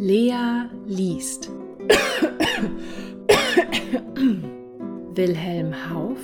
Lea 0.00 0.70
liest. 0.86 1.50
Wilhelm 5.14 5.90
Hauff 5.90 6.20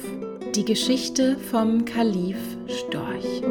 Die 0.55 0.65
Geschichte 0.65 1.37
vom 1.37 1.85
Kalif 1.85 2.37
Storch. 2.69 3.43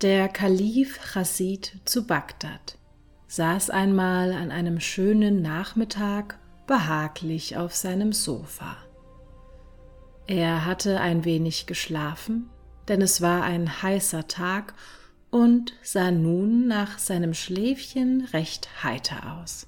Der 0.00 0.28
Kalif 0.28 1.00
Chassid 1.12 1.80
zu 1.84 2.06
Bagdad 2.06 2.78
saß 3.26 3.70
einmal 3.70 4.32
an 4.32 4.52
einem 4.52 4.78
schönen 4.78 5.42
Nachmittag 5.42 6.38
behaglich 6.72 7.56
auf 7.56 7.74
seinem 7.74 8.12
Sofa. 8.12 8.76
Er 10.26 10.64
hatte 10.64 11.00
ein 11.00 11.24
wenig 11.24 11.66
geschlafen, 11.66 12.48
denn 12.88 13.02
es 13.02 13.20
war 13.20 13.42
ein 13.42 13.82
heißer 13.82 14.26
Tag 14.26 14.74
und 15.30 15.74
sah 15.82 16.10
nun 16.10 16.66
nach 16.66 16.98
seinem 16.98 17.34
Schläfchen 17.34 18.26
recht 18.32 18.82
heiter 18.82 19.38
aus. 19.38 19.66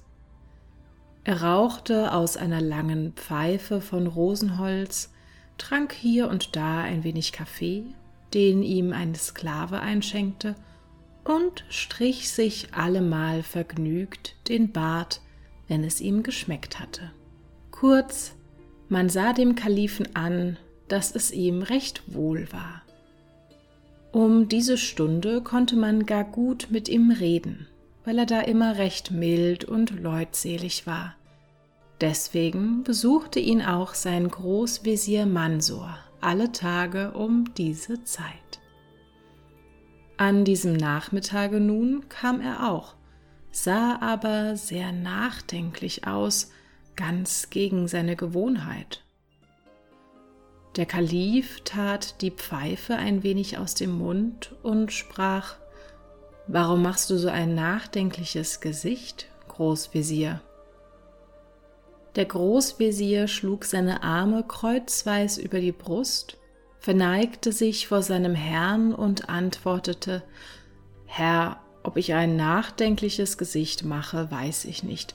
Er 1.23 1.43
rauchte 1.43 2.11
aus 2.11 2.37
einer 2.37 2.61
langen 2.61 3.13
Pfeife 3.13 3.81
von 3.81 4.07
Rosenholz, 4.07 5.11
trank 5.57 5.93
hier 5.93 6.27
und 6.29 6.55
da 6.55 6.81
ein 6.81 7.03
wenig 7.03 7.31
Kaffee 7.31 7.85
den 8.35 8.63
ihm 8.63 8.91
ein 8.91 9.15
Sklave 9.15 9.79
einschenkte, 9.79 10.55
und 11.23 11.63
strich 11.69 12.29
sich 12.29 12.75
allemal 12.75 13.41
vergnügt 13.41 14.35
den 14.47 14.71
Bart, 14.71 15.21
wenn 15.67 15.83
es 15.83 16.01
ihm 16.01 16.23
geschmeckt 16.23 16.79
hatte. 16.79 17.11
Kurz, 17.71 18.33
man 18.89 19.09
sah 19.09 19.33
dem 19.33 19.55
Kalifen 19.55 20.15
an, 20.15 20.57
dass 20.87 21.13
es 21.13 21.31
ihm 21.31 21.61
recht 21.61 22.03
wohl 22.07 22.47
war. 22.51 22.83
Um 24.11 24.47
diese 24.47 24.77
Stunde 24.77 25.41
konnte 25.41 25.75
man 25.75 26.05
gar 26.05 26.23
gut 26.23 26.67
mit 26.69 26.87
ihm 26.87 27.11
reden, 27.11 27.67
weil 28.05 28.19
er 28.19 28.25
da 28.25 28.41
immer 28.41 28.77
recht 28.77 29.11
mild 29.11 29.65
und 29.65 29.99
leutselig 30.01 30.87
war. 30.87 31.15
Deswegen 32.01 32.83
besuchte 32.83 33.39
ihn 33.39 33.61
auch 33.61 33.93
sein 33.93 34.29
Großvezier 34.29 35.25
Mansor 35.25 35.97
alle 36.25 36.51
Tage 36.51 37.11
um 37.11 37.53
diese 37.53 38.03
Zeit. 38.03 38.59
An 40.17 40.43
diesem 40.43 40.73
Nachmittage 40.73 41.59
nun 41.59 42.09
kam 42.09 42.41
er 42.41 42.71
auch, 42.71 42.95
sah 43.55 43.97
aber 44.01 44.57
sehr 44.57 44.91
nachdenklich 44.91 46.05
aus, 46.05 46.51
ganz 46.97 47.49
gegen 47.49 47.87
seine 47.87 48.17
Gewohnheit. 48.17 49.01
Der 50.75 50.85
Kalif 50.85 51.61
tat 51.63 52.21
die 52.21 52.31
Pfeife 52.31 52.97
ein 52.97 53.23
wenig 53.23 53.57
aus 53.57 53.73
dem 53.73 53.97
Mund 53.97 54.53
und 54.61 54.91
sprach 54.91 55.55
Warum 56.47 56.81
machst 56.81 57.09
du 57.09 57.17
so 57.17 57.29
ein 57.29 57.55
nachdenkliches 57.55 58.59
Gesicht, 58.59 59.27
Großvezier? 59.47 60.41
Der 62.17 62.25
Großvezier 62.25 63.27
schlug 63.29 63.63
seine 63.63 64.03
Arme 64.03 64.43
kreuzweis 64.43 65.37
über 65.37 65.61
die 65.61 65.71
Brust, 65.71 66.37
verneigte 66.77 67.53
sich 67.53 67.87
vor 67.87 68.01
seinem 68.01 68.35
Herrn 68.35 68.93
und 68.93 69.29
antwortete 69.29 70.23
Herr, 71.05 71.61
ob 71.85 71.97
ich 71.97 72.13
ein 72.13 72.35
nachdenkliches 72.35 73.37
Gesicht 73.37 73.83
mache, 73.83 74.29
weiß 74.31 74.65
ich 74.65 74.83
nicht, 74.83 75.13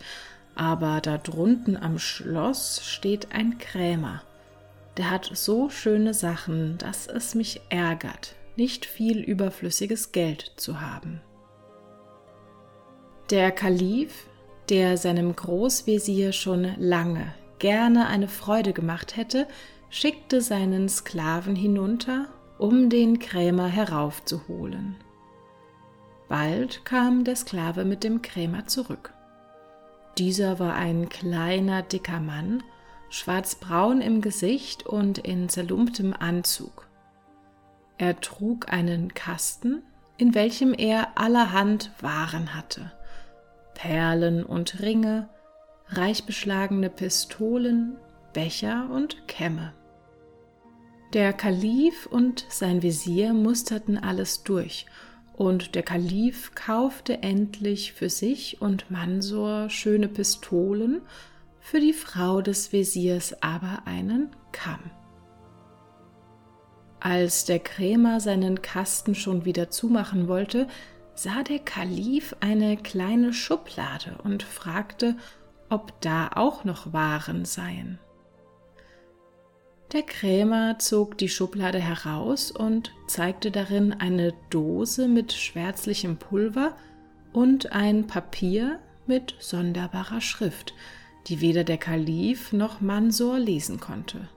aber 0.54 1.00
da 1.00 1.18
drunten 1.18 1.76
am 1.76 1.98
Schloss 1.98 2.82
steht 2.84 3.32
ein 3.32 3.58
Krämer. 3.58 4.22
Der 4.96 5.10
hat 5.10 5.30
so 5.32 5.70
schöne 5.70 6.14
Sachen, 6.14 6.78
dass 6.78 7.06
es 7.06 7.34
mich 7.34 7.60
ärgert, 7.68 8.34
nicht 8.56 8.84
viel 8.86 9.20
überflüssiges 9.20 10.12
Geld 10.12 10.52
zu 10.56 10.80
haben. 10.80 11.20
Der 13.30 13.52
Kalif 13.52 14.26
der 14.70 14.96
seinem 14.96 15.34
Großvezier 15.34 16.32
schon 16.32 16.74
lange 16.78 17.34
gerne 17.58 18.06
eine 18.06 18.28
Freude 18.28 18.72
gemacht 18.72 19.16
hätte, 19.16 19.46
schickte 19.90 20.40
seinen 20.40 20.88
Sklaven 20.88 21.56
hinunter, 21.56 22.28
um 22.56 22.88
den 22.88 23.18
Krämer 23.18 23.66
heraufzuholen. 23.66 24.96
Bald 26.30 26.84
kam 26.84 27.24
der 27.24 27.34
Sklave 27.34 27.84
mit 27.84 28.04
dem 28.04 28.22
Krämer 28.22 28.66
zurück. 28.66 29.12
Dieser 30.16 30.60
war 30.60 30.76
ein 30.76 31.08
kleiner, 31.08 31.82
dicker 31.82 32.20
Mann, 32.20 32.62
schwarzbraun 33.08 34.00
im 34.00 34.20
Gesicht 34.20 34.86
und 34.86 35.18
in 35.18 35.48
zerlumptem 35.48 36.14
Anzug. 36.16 36.86
Er 37.98 38.20
trug 38.20 38.72
einen 38.72 39.12
Kasten, 39.12 39.82
in 40.18 40.36
welchem 40.36 40.72
er 40.72 41.18
allerhand 41.18 41.90
Waren 42.00 42.54
hatte. 42.54 42.92
Perlen 43.74 44.44
und 44.44 44.80
Ringe, 44.80 45.28
reich 45.88 46.26
beschlagene 46.26 46.90
Pistolen, 46.90 47.96
Becher 48.32 48.88
und 48.88 49.26
Kämme. 49.26 49.74
Der 51.12 51.32
Kalif 51.32 52.06
und 52.06 52.46
sein 52.48 52.84
Visier 52.84 53.32
musterten 53.32 53.98
alles 53.98 54.44
durch, 54.44 54.86
und 55.32 55.74
der 55.74 55.82
Kalif 55.82 56.54
kaufte 56.54 57.22
endlich 57.22 57.92
für 57.92 58.10
sich 58.10 58.60
und 58.60 58.90
Mansor 58.90 59.70
schöne 59.70 60.08
Pistolen, 60.08 61.02
für 61.60 61.80
die 61.80 61.92
Frau 61.92 62.40
des 62.40 62.72
Visiers 62.72 63.42
aber 63.42 63.82
einen 63.84 64.30
Kamm. 64.52 64.90
Als 67.00 67.46
der 67.46 67.58
Krämer 67.58 68.20
seinen 68.20 68.60
Kasten 68.60 69.14
schon 69.14 69.44
wieder 69.44 69.70
zumachen 69.70 70.28
wollte, 70.28 70.68
sah 71.14 71.42
der 71.42 71.58
Kalif 71.58 72.36
eine 72.40 72.76
kleine 72.76 73.32
Schublade 73.32 74.18
und 74.22 74.42
fragte, 74.42 75.16
ob 75.70 75.98
da 76.00 76.30
auch 76.34 76.64
noch 76.64 76.92
Waren 76.92 77.44
seien. 77.44 77.98
Der 79.92 80.02
Krämer 80.02 80.78
zog 80.78 81.18
die 81.18 81.28
Schublade 81.28 81.80
heraus 81.80 82.52
und 82.52 82.92
zeigte 83.08 83.50
darin 83.50 83.92
eine 83.92 84.32
Dose 84.48 85.08
mit 85.08 85.32
schwärzlichem 85.32 86.16
Pulver 86.16 86.76
und 87.32 87.72
ein 87.72 88.06
Papier 88.06 88.78
mit 89.06 89.34
sonderbarer 89.40 90.20
Schrift, 90.20 90.74
die 91.26 91.40
weder 91.40 91.64
der 91.64 91.78
Kalif 91.78 92.52
noch 92.52 92.80
Mansor 92.80 93.40
lesen 93.40 93.80
konnte. 93.80 94.28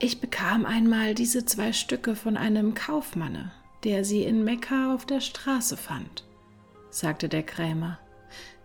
Ich 0.00 0.20
bekam 0.20 0.66
einmal 0.66 1.14
diese 1.14 1.44
zwei 1.44 1.72
Stücke 1.72 2.16
von 2.16 2.36
einem 2.36 2.74
Kaufmanne, 2.74 3.52
der 3.84 4.04
sie 4.04 4.24
in 4.24 4.42
Mekka 4.42 4.92
auf 4.92 5.06
der 5.06 5.20
Straße 5.20 5.76
fand, 5.76 6.24
sagte 6.90 7.28
der 7.28 7.44
Krämer. 7.44 8.00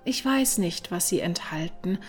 Ich 0.06 0.26
weiß 0.26 0.58
nicht, 0.58 0.92
was 0.92 1.08
sie 1.08 1.20
enthalten, 1.20 2.00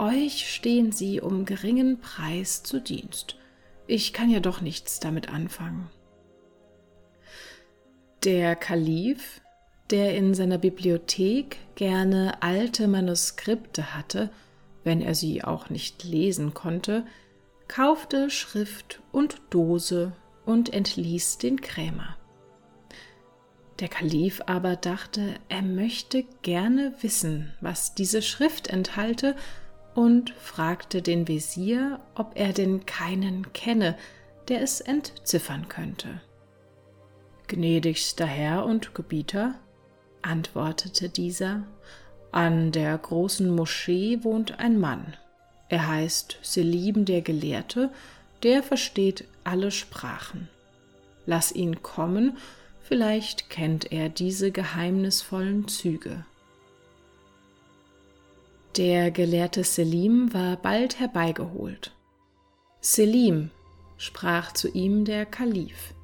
euch 0.00 0.52
stehen 0.52 0.92
sie 0.92 1.20
um 1.20 1.44
geringen 1.44 2.00
Preis 2.00 2.62
zu 2.62 2.80
Dienst. 2.80 3.36
Ich 3.86 4.12
kann 4.12 4.30
ja 4.30 4.40
doch 4.40 4.60
nichts 4.60 5.00
damit 5.00 5.28
anfangen. 5.28 5.90
Der 8.24 8.56
Kalif, 8.56 9.40
der 9.90 10.16
in 10.16 10.34
seiner 10.34 10.58
Bibliothek 10.58 11.58
gerne 11.74 12.42
alte 12.42 12.88
Manuskripte 12.88 13.94
hatte, 13.94 14.30
wenn 14.84 15.00
er 15.00 15.14
sie 15.14 15.44
auch 15.44 15.70
nicht 15.70 16.04
lesen 16.04 16.54
konnte, 16.54 17.06
kaufte 17.68 18.30
Schrift 18.30 19.00
und 19.12 19.40
Dose 19.50 20.12
und 20.44 20.72
entließ 20.72 21.38
den 21.38 21.60
Krämer. 21.60 22.16
Der 23.80 23.88
Kalif 23.88 24.42
aber 24.46 24.76
dachte, 24.76 25.34
er 25.48 25.62
möchte 25.62 26.24
gerne 26.42 26.92
wissen, 27.00 27.54
was 27.60 27.94
diese 27.94 28.20
Schrift 28.20 28.68
enthalte, 28.68 29.36
und 29.94 30.30
fragte 30.30 31.02
den 31.02 31.28
Wesir, 31.28 32.00
ob 32.14 32.32
er 32.34 32.52
denn 32.52 32.86
keinen 32.86 33.52
kenne, 33.52 33.96
der 34.48 34.62
es 34.62 34.80
entziffern 34.80 35.68
könnte. 35.68 36.20
Gnädigster 37.48 38.26
Herr 38.26 38.64
und 38.64 38.94
Gebieter, 38.94 39.54
antwortete 40.22 41.08
dieser, 41.08 41.64
an 42.32 42.70
der 42.70 42.96
großen 42.96 43.50
Moschee 43.50 44.22
wohnt 44.22 44.58
ein 44.60 44.78
Mann. 44.78 45.16
Er 45.68 45.88
heißt 45.88 46.38
Selim 46.42 47.04
der 47.04 47.22
Gelehrte, 47.22 47.90
der 48.42 48.62
versteht 48.62 49.24
alle 49.42 49.70
Sprachen. 49.70 50.48
Lass 51.26 51.52
ihn 51.52 51.82
kommen 51.82 52.36
Vielleicht 52.90 53.50
kennt 53.50 53.92
er 53.92 54.08
diese 54.08 54.50
geheimnisvollen 54.50 55.68
Züge. 55.68 56.24
Der 58.76 59.10
gelehrte 59.10 59.64
Selim 59.64 60.32
war 60.32 60.56
bald 60.56 61.00
herbeigeholt. 61.00 61.92
Selim, 62.80 63.50
sprach 63.96 64.52
zu 64.52 64.68
ihm 64.68 65.04
der 65.04 65.26
Kalif, 65.26 65.94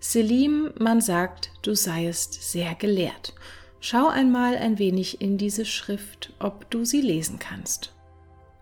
Selim, 0.00 0.70
man 0.78 1.02
sagt, 1.02 1.50
du 1.60 1.74
seiest 1.74 2.50
sehr 2.50 2.74
gelehrt. 2.74 3.34
Schau 3.80 4.08
einmal 4.08 4.56
ein 4.56 4.78
wenig 4.78 5.20
in 5.20 5.36
diese 5.36 5.66
Schrift, 5.66 6.32
ob 6.38 6.70
du 6.70 6.86
sie 6.86 7.02
lesen 7.02 7.38
kannst. 7.38 7.94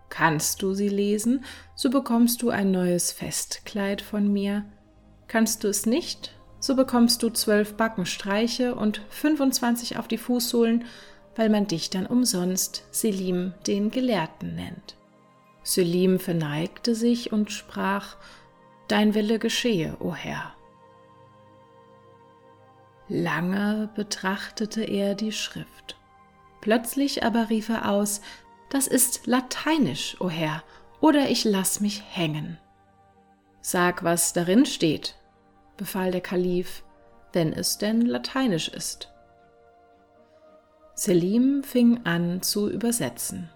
Kannst 0.09 0.61
du 0.61 0.73
sie 0.73 0.89
lesen, 0.89 1.45
so 1.75 1.89
bekommst 1.89 2.41
du 2.41 2.49
ein 2.49 2.71
neues 2.71 3.11
Festkleid 3.11 4.01
von 4.01 4.31
mir. 4.31 4.65
Kannst 5.27 5.63
du 5.63 5.69
es 5.69 5.85
nicht, 5.85 6.33
so 6.59 6.75
bekommst 6.75 7.23
du 7.23 7.29
zwölf 7.29 7.75
Backenstreiche 7.75 8.75
und 8.75 9.01
25 9.09 9.97
auf 9.97 10.09
die 10.09 10.17
Fußsohlen, 10.17 10.85
weil 11.39 11.47
man 11.47 11.67
dich 11.67 11.89
dann 11.89 12.05
umsonst 12.05 12.83
Selim 12.91 13.53
den 13.65 13.91
Gelehrten 13.91 14.55
nennt. 14.55 14.97
Selim 15.63 16.19
verneigte 16.19 16.95
sich 16.95 17.31
und 17.31 17.49
sprach, 17.49 18.17
Dein 18.89 19.13
Wille 19.13 19.39
geschehe, 19.39 19.95
o 20.01 20.13
Herr. 20.13 20.53
Lange 23.07 23.89
betrachtete 23.95 24.83
er 24.83 25.15
die 25.15 25.31
Schrift. 25.31 25.95
Plötzlich 26.59 27.23
aber 27.23 27.49
rief 27.49 27.69
er 27.69 27.89
aus, 27.89 28.19
Das 28.69 28.85
ist 28.85 29.25
lateinisch, 29.25 30.19
o 30.19 30.29
Herr, 30.29 30.61
oder 30.99 31.29
ich 31.29 31.45
lass 31.45 31.79
mich 31.79 32.03
hängen. 32.09 32.57
Sag, 33.61 34.03
was 34.03 34.33
darin 34.33 34.65
steht, 34.65 35.15
befahl 35.77 36.11
der 36.11 36.19
Kalif, 36.19 36.83
wenn 37.31 37.53
es 37.53 37.77
denn 37.77 38.01
lateinisch 38.01 38.67
ist. 38.67 39.09
Selim 40.99 41.63
fing 41.63 42.01
an 42.03 42.41
zu 42.41 42.69
übersetzen. 42.69 43.47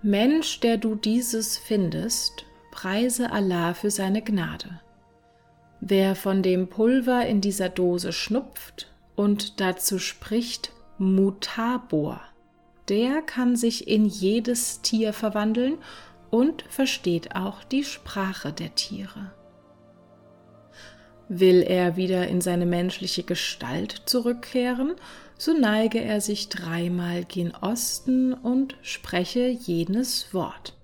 Mensch, 0.00 0.60
der 0.60 0.78
du 0.78 0.94
dieses 0.94 1.58
findest, 1.58 2.46
preise 2.70 3.30
Allah 3.30 3.74
für 3.74 3.90
seine 3.90 4.22
Gnade. 4.22 4.80
Wer 5.80 6.16
von 6.16 6.42
dem 6.42 6.68
Pulver 6.68 7.26
in 7.26 7.42
dieser 7.42 7.68
Dose 7.68 8.14
schnupft 8.14 8.90
und 9.14 9.60
dazu 9.60 9.98
spricht 9.98 10.72
Mutabor, 10.96 12.22
der 12.88 13.20
kann 13.20 13.54
sich 13.54 13.86
in 13.86 14.06
jedes 14.06 14.80
Tier 14.80 15.12
verwandeln 15.12 15.76
und 16.30 16.64
versteht 16.70 17.36
auch 17.36 17.62
die 17.62 17.84
Sprache 17.84 18.54
der 18.54 18.74
Tiere. 18.74 19.34
Will 21.28 21.60
er 21.60 21.96
wieder 21.96 22.26
in 22.28 22.40
seine 22.40 22.64
menschliche 22.64 23.22
Gestalt 23.22 24.02
zurückkehren, 24.06 24.94
so 25.44 25.52
neige 25.52 26.00
er 26.00 26.22
sich 26.22 26.48
dreimal 26.48 27.22
gen 27.26 27.54
Osten 27.54 28.32
und 28.32 28.78
spreche 28.80 29.46
jenes 29.46 30.32
Wort. 30.32 30.74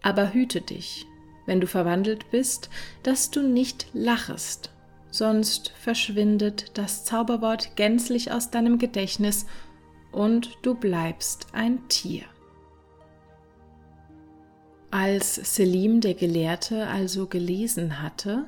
Aber 0.00 0.32
hüte 0.32 0.62
dich, 0.62 1.04
wenn 1.44 1.60
du 1.60 1.66
verwandelt 1.66 2.30
bist, 2.30 2.70
dass 3.02 3.30
du 3.30 3.42
nicht 3.42 3.88
lachest, 3.92 4.70
sonst 5.10 5.74
verschwindet 5.78 6.78
das 6.78 7.04
Zauberwort 7.04 7.76
gänzlich 7.76 8.32
aus 8.32 8.50
deinem 8.50 8.78
Gedächtnis 8.78 9.44
und 10.10 10.56
du 10.62 10.74
bleibst 10.74 11.48
ein 11.52 11.86
Tier. 11.88 12.24
Als 14.90 15.34
Selim 15.34 16.00
der 16.00 16.14
Gelehrte 16.14 16.86
also 16.86 17.26
gelesen 17.26 18.00
hatte, 18.00 18.46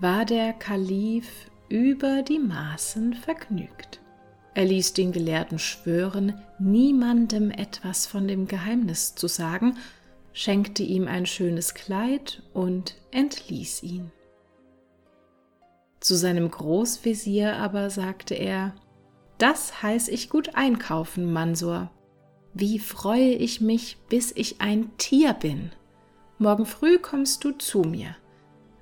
war 0.00 0.24
der 0.24 0.52
Kalif 0.54 1.52
über 1.68 2.22
die 2.22 2.40
Maßen 2.40 3.14
vergnügt. 3.14 4.00
Er 4.56 4.64
ließ 4.64 4.94
den 4.94 5.12
Gelehrten 5.12 5.58
schwören, 5.58 6.32
niemandem 6.58 7.50
etwas 7.50 8.06
von 8.06 8.26
dem 8.26 8.48
Geheimnis 8.48 9.14
zu 9.14 9.28
sagen, 9.28 9.76
schenkte 10.32 10.82
ihm 10.82 11.08
ein 11.08 11.26
schönes 11.26 11.74
Kleid 11.74 12.42
und 12.54 12.94
entließ 13.10 13.82
ihn. 13.82 14.10
Zu 16.00 16.14
seinem 16.14 16.50
Großvezier 16.50 17.56
aber 17.56 17.90
sagte 17.90 18.34
er, 18.34 18.74
das 19.36 19.82
heiß 19.82 20.08
ich 20.08 20.30
gut 20.30 20.54
einkaufen, 20.54 21.30
Mansur. 21.30 21.90
Wie 22.54 22.78
freue 22.78 23.34
ich 23.34 23.60
mich, 23.60 23.98
bis 24.08 24.32
ich 24.34 24.62
ein 24.62 24.90
Tier 24.96 25.34
bin. 25.34 25.70
Morgen 26.38 26.64
früh 26.64 26.98
kommst 26.98 27.44
du 27.44 27.50
zu 27.50 27.82
mir. 27.82 28.16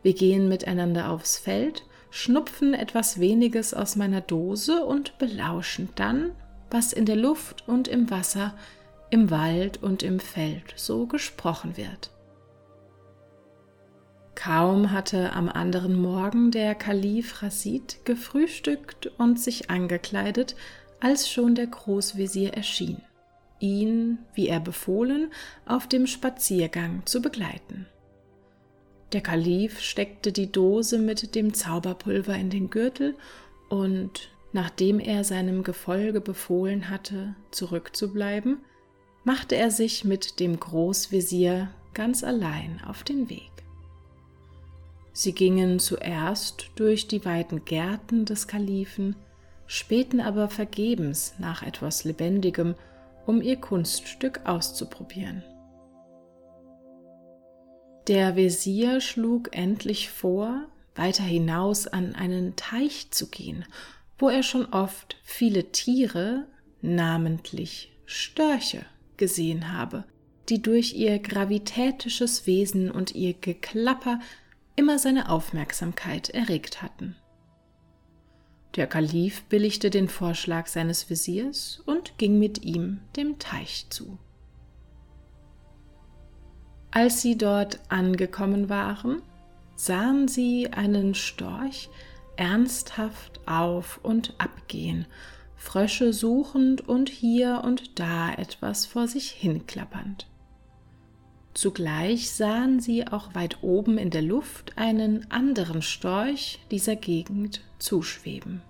Wir 0.05 0.15
gehen 0.15 0.49
miteinander 0.49 1.11
aufs 1.11 1.37
Feld, 1.37 1.85
schnupfen 2.15 2.75
etwas 2.75 3.19
weniges 3.19 3.75
aus 3.75 3.97
meiner 3.97 4.21
Dose 4.21 4.85
und 4.85 5.19
belauschen 5.19 5.89
dann, 5.97 6.31
was 6.71 6.93
in 6.93 7.07
der 7.07 7.17
Luft 7.17 7.67
und 7.67 7.89
im 7.89 8.09
Wasser, 8.09 8.55
im 9.11 9.33
Wald 9.33 9.83
und 9.83 10.05
im 10.05 10.21
Feld 10.21 10.75
so 10.77 11.07
gesprochen 11.07 11.77
wird. 11.77 12.13
Kaum 14.37 14.93
hatte 14.93 15.33
am 15.33 15.49
anderen 15.49 16.01
Morgen 16.01 16.53
der 16.53 16.77
Kalif 16.77 17.43
Rasid 17.43 18.05
gefrühstückt 18.05 19.09
und 19.19 19.41
sich 19.41 19.69
angekleidet, 19.69 20.55
als 21.01 21.29
schon 21.29 21.57
der 21.57 21.67
Großvezier 21.67 22.55
erschien, 22.55 22.99
ihn, 23.59 24.21
wie 24.35 24.47
er 24.47 24.61
befohlen, 24.61 25.33
auf 25.67 25.89
dem 25.89 26.07
Spaziergang 26.07 27.03
zu 27.07 27.21
begleiten. 27.21 27.89
Der 29.13 29.21
Kalif 29.21 29.81
steckte 29.81 30.33
die 30.33 30.51
Dose 30.51 30.99
mit 30.99 31.35
dem 31.35 31.55
Zauberpulver 31.55 32.35
in 32.35 32.51
den 32.51 32.71
Gürtel 32.71 33.15
und, 33.69 34.31
nachdem 34.53 34.99
er 34.99 35.25
seinem 35.25 35.63
Gefolge 35.63 36.21
befohlen 36.21 36.91
hatte, 36.91 37.35
zurückzubleiben, 37.51 38.59
machte 39.25 39.57
er 39.57 39.71
sich 39.71 40.05
mit 40.05 40.41
dem 40.41 40.59
Großvezier 40.59 41.71
ganz 41.95 42.25
allein 42.25 42.83
auf 42.87 43.05
den 43.05 43.31
Weg. 43.31 43.51
Sie 45.13 45.33
gingen 45.33 45.79
zuerst 45.79 46.71
durch 46.75 47.07
die 47.07 47.25
weiten 47.25 47.65
Gärten 47.65 48.25
des 48.25 48.49
Kalifen, 48.49 49.15
spähten 49.67 50.21
aber 50.21 50.49
vergebens 50.49 51.35
nach 51.39 51.63
etwas 51.63 52.05
Lebendigem, 52.05 52.75
um 53.25 53.41
ihr 53.41 53.57
Kunststück 53.57 54.41
auszuprobieren. 54.45 55.45
Der 58.07 58.37
Wesir 58.37 59.01
schlug 59.01 59.57
endlich 59.57 60.11
vor, 60.11 60.67
weiter 60.95 61.23
hinaus 61.23 61.87
an 61.87 62.15
einen 62.15 62.55
Teich 62.55 63.11
zu 63.11 63.29
gehen, 63.29 63.65
wo 64.19 64.29
er 64.29 64.43
schon 64.43 64.67
oft 64.67 65.17
viele 65.23 65.73
Tiere, 65.73 66.47
namentlich 66.83 67.93
Störche, 68.05 68.85
gesehen 69.17 69.73
habe, 69.73 70.05
die 70.51 70.61
durch 70.61 70.93
ihr 70.95 71.19
gravitätisches 71.19 72.47
Wesen 72.47 72.91
und 72.91 73.15
ihr 73.15 73.33
Geklapper 73.33 74.21
immer 74.77 74.99
seine 74.99 75.31
Aufmerksamkeit 75.31 76.29
erregt 76.29 76.83
hatten. 76.83 77.17
Der 78.77 78.87
Kalif 78.87 79.45
billigte 79.45 79.89
den 79.89 80.09
Vorschlag 80.09 80.67
seines 80.67 81.09
Wesirs 81.09 81.81
und 81.87 82.19
ging 82.19 82.39
mit 82.39 82.65
ihm 82.65 83.01
dem 83.17 83.39
Teich 83.39 83.87
zu. 83.89 84.19
Als 86.95 87.21
sie 87.21 87.37
dort 87.37 87.81
angekommen 87.89 88.69
waren, 88.69 89.21
sahen 89.75 90.29
sie 90.29 90.73
einen 90.73 91.17
Storch 91.17 91.89
ernsthaft 92.37 93.41
auf 93.47 93.99
und 94.05 94.35
abgehen, 94.39 95.07
Frösche 95.57 96.13
suchend 96.13 96.89
und 96.89 97.09
hier 97.09 97.63
und 97.65 97.99
da 97.99 98.33
etwas 98.33 98.87
vor 98.87 99.09
sich 99.09 99.31
hinklappernd. 99.31 100.29
Zugleich 101.53 102.31
sahen 102.31 102.79
sie 102.79 103.09
auch 103.09 103.35
weit 103.35 103.65
oben 103.65 103.99
in 103.99 104.11
der 104.11 104.23
Luft 104.23 104.79
einen 104.79 105.29
anderen 105.33 105.83
Storch 105.83 106.61
dieser 106.71 106.95
Gegend 106.95 107.63
zuschweben. 107.81 108.63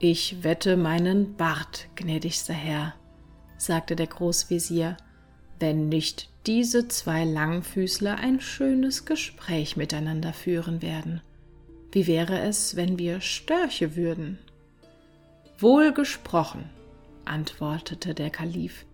Ich 0.00 0.42
wette 0.42 0.76
meinen 0.76 1.36
Bart, 1.36 1.86
gnädigster 1.94 2.54
Herr, 2.54 2.94
sagte 3.58 3.94
der 3.94 4.08
Großvezier, 4.08 4.96
wenn 5.60 5.88
nicht 5.88 6.31
diese 6.46 6.88
zwei 6.88 7.24
Langfüßler 7.24 8.16
ein 8.16 8.40
schönes 8.40 9.04
Gespräch 9.04 9.76
miteinander 9.76 10.32
führen 10.32 10.82
werden. 10.82 11.20
Wie 11.92 12.06
wäre 12.06 12.40
es, 12.40 12.74
wenn 12.74 12.98
wir 12.98 13.20
Störche 13.20 13.96
würden? 13.96 14.38
Wohl 15.58 15.92
gesprochen, 15.92 16.68
antwortete 17.24 18.14
der 18.14 18.30
Kalif. 18.30 18.84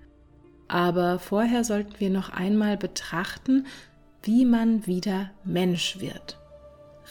Aber 0.67 1.19
vorher 1.19 1.65
sollten 1.65 1.95
wir 1.99 2.11
noch 2.11 2.29
einmal 2.29 2.77
betrachten, 2.77 3.67
wie 4.23 4.45
man 4.45 4.87
wieder 4.87 5.31
Mensch 5.45 6.01
wird. 6.01 6.39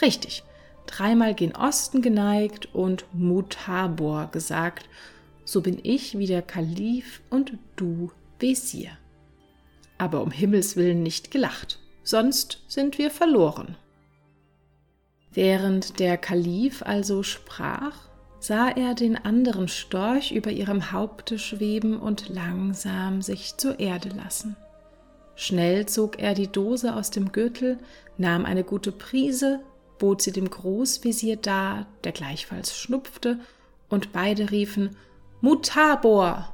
Richtig, 0.01 0.43
dreimal 0.85 1.33
gen 1.33 1.55
Osten 1.55 2.03
geneigt 2.03 2.75
und 2.75 3.05
Mutabor 3.13 4.29
gesagt, 4.31 4.87
so 5.45 5.61
bin 5.61 5.79
ich 5.81 6.19
wie 6.19 6.27
der 6.27 6.43
Kalif 6.43 7.21
und 7.31 7.53
du 7.75 8.11
Wesir 8.39 8.91
aber 9.97 10.21
um 10.21 10.31
Himmels 10.31 10.75
willen 10.75 11.03
nicht 11.03 11.31
gelacht, 11.31 11.79
sonst 12.03 12.63
sind 12.67 12.97
wir 12.97 13.11
verloren. 13.11 13.75
Während 15.31 15.99
der 15.99 16.17
Kalif 16.17 16.81
also 16.83 17.23
sprach, 17.23 18.07
sah 18.39 18.69
er 18.69 18.95
den 18.95 19.17
anderen 19.17 19.67
Storch 19.67 20.31
über 20.31 20.51
ihrem 20.51 20.91
Haupte 20.91 21.37
schweben 21.37 21.99
und 21.99 22.29
langsam 22.29 23.21
sich 23.21 23.57
zur 23.57 23.79
Erde 23.79 24.09
lassen. 24.09 24.55
Schnell 25.35 25.85
zog 25.85 26.19
er 26.19 26.33
die 26.33 26.47
Dose 26.47 26.95
aus 26.95 27.11
dem 27.11 27.31
Gürtel, 27.31 27.77
nahm 28.17 28.45
eine 28.45 28.63
gute 28.63 28.91
Prise, 28.91 29.59
bot 29.99 30.21
sie 30.21 30.31
dem 30.31 30.49
Großvezier 30.49 31.35
dar, 31.35 31.85
der 32.03 32.11
gleichfalls 32.11 32.75
schnupfte, 32.75 33.39
und 33.89 34.11
beide 34.11 34.51
riefen 34.51 34.95
Mutabor 35.41 36.53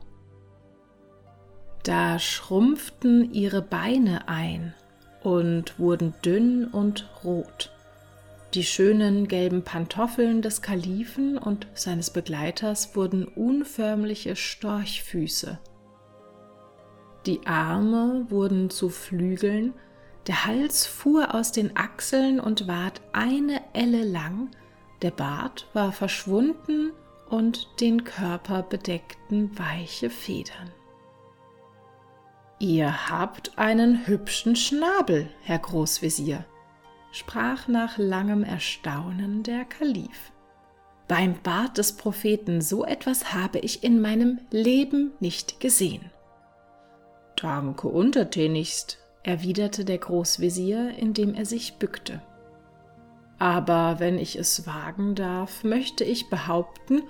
Da 1.84 2.18
schrumpften 2.18 3.34
ihre 3.34 3.62
Beine 3.62 4.30
ein 4.30 4.74
und 5.22 5.78
wurden 5.78 6.14
dünn 6.24 6.66
und 6.66 7.10
rot. 7.26 7.72
Die 8.54 8.64
schönen 8.64 9.28
gelben 9.28 9.64
Pantoffeln 9.64 10.42
des 10.42 10.62
Kalifen 10.62 11.38
und 11.38 11.68
seines 11.74 12.12
Begleiters 12.12 12.96
wurden 12.96 13.26
unförmliche 13.26 14.36
Storchfüße. 14.36 15.60
Die 17.26 17.46
Arme 17.46 18.28
wurden 18.30 18.70
zu 18.70 18.90
Flügeln, 18.90 19.74
der 20.28 20.46
Hals 20.46 20.86
fuhr 20.86 21.34
aus 21.34 21.52
den 21.52 21.76
Achseln 21.76 22.40
und 22.40 22.68
ward 22.68 23.02
eine 23.12 23.60
Elle 23.74 24.06
lang, 24.06 24.52
der 25.02 25.12
Bart 25.12 25.68
war 25.74 25.92
verschwunden 25.92 26.92
und 27.30 27.68
den 27.82 28.06
Körper 28.06 28.64
bedeckten 28.64 29.58
weiche 29.58 30.10
Federn. 30.10 30.72
Ihr 32.64 33.10
habt 33.10 33.58
einen 33.58 34.08
hübschen 34.08 34.56
Schnabel, 34.56 35.28
Herr 35.42 35.60
Großvezier, 35.60 36.46
sprach 37.12 37.68
nach 37.68 37.98
langem 37.98 38.46
Erstaunen 38.46 39.44
der 39.44 39.66
Kalif. 39.66 40.32
Beim 41.10 41.36
Bart 41.44 41.78
des 41.78 41.98
Propheten 41.98 42.62
so 42.62 42.86
etwas 42.86 43.34
habe 43.34 43.60
ich 43.60 43.84
in 43.84 44.00
meinem 44.00 44.40
Leben 44.50 45.12
nicht 45.20 45.60
gesehen. 45.60 46.10
Danke 47.36 47.90
untertänigst, 47.90 48.98
erwiderte 49.24 49.84
der 49.84 49.98
Großvezier, 49.98 50.98
indem 50.98 51.34
er 51.34 51.46
sich 51.46 51.80
bückte. 51.80 52.22
Aber 53.40 54.00
wenn 54.00 54.18
ich 54.18 54.38
es 54.38 54.66
wagen 54.66 55.16
darf, 55.16 55.66
möchte 55.66 56.06
ich 56.06 56.30
behaupten, 56.30 57.02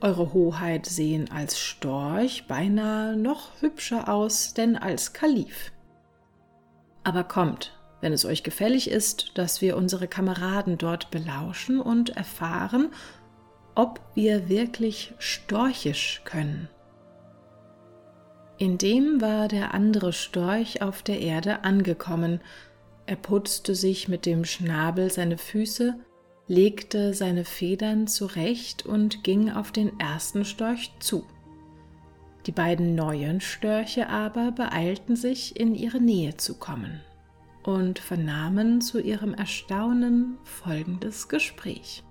Eure 0.00 0.32
Hoheit 0.32 0.86
sehen 0.86 1.30
als 1.30 1.58
Storch 1.58 2.46
beinahe 2.46 3.16
noch 3.16 3.50
hübscher 3.60 4.08
aus 4.08 4.54
denn 4.54 4.76
als 4.76 5.12
Kalif. 5.12 5.72
Aber 7.04 7.24
kommt, 7.24 7.78
wenn 8.00 8.12
es 8.12 8.24
euch 8.24 8.42
gefällig 8.42 8.90
ist, 8.90 9.32
dass 9.34 9.60
wir 9.62 9.76
unsere 9.76 10.08
Kameraden 10.08 10.76
dort 10.76 11.10
belauschen 11.10 11.80
und 11.80 12.10
erfahren, 12.10 12.90
ob 13.74 14.00
wir 14.14 14.48
wirklich 14.48 15.14
storchisch 15.18 16.22
können. 16.24 16.68
Indem 18.58 19.20
war 19.20 19.48
der 19.48 19.74
andere 19.74 20.12
Storch 20.12 20.80
auf 20.80 21.02
der 21.02 21.20
Erde 21.20 21.64
angekommen. 21.64 22.40
Er 23.06 23.16
putzte 23.16 23.74
sich 23.74 24.06
mit 24.06 24.26
dem 24.26 24.44
Schnabel 24.44 25.10
seine 25.10 25.38
Füße, 25.38 25.94
legte 26.46 27.14
seine 27.14 27.44
Federn 27.44 28.06
zurecht 28.06 28.84
und 28.84 29.24
ging 29.24 29.50
auf 29.50 29.72
den 29.72 29.98
ersten 29.98 30.44
Storch 30.44 30.92
zu. 30.98 31.24
Die 32.46 32.52
beiden 32.52 32.94
neuen 32.94 33.40
Störche 33.40 34.08
aber 34.08 34.52
beeilten 34.52 35.16
sich, 35.16 35.58
in 35.58 35.74
ihre 35.74 36.00
Nähe 36.00 36.36
zu 36.36 36.58
kommen 36.58 37.00
und 37.62 37.98
vernahmen 37.98 38.82
zu 38.82 39.00
ihrem 39.00 39.32
Erstaunen 39.32 40.36
folgendes 40.44 41.28
Gespräch. 41.28 42.02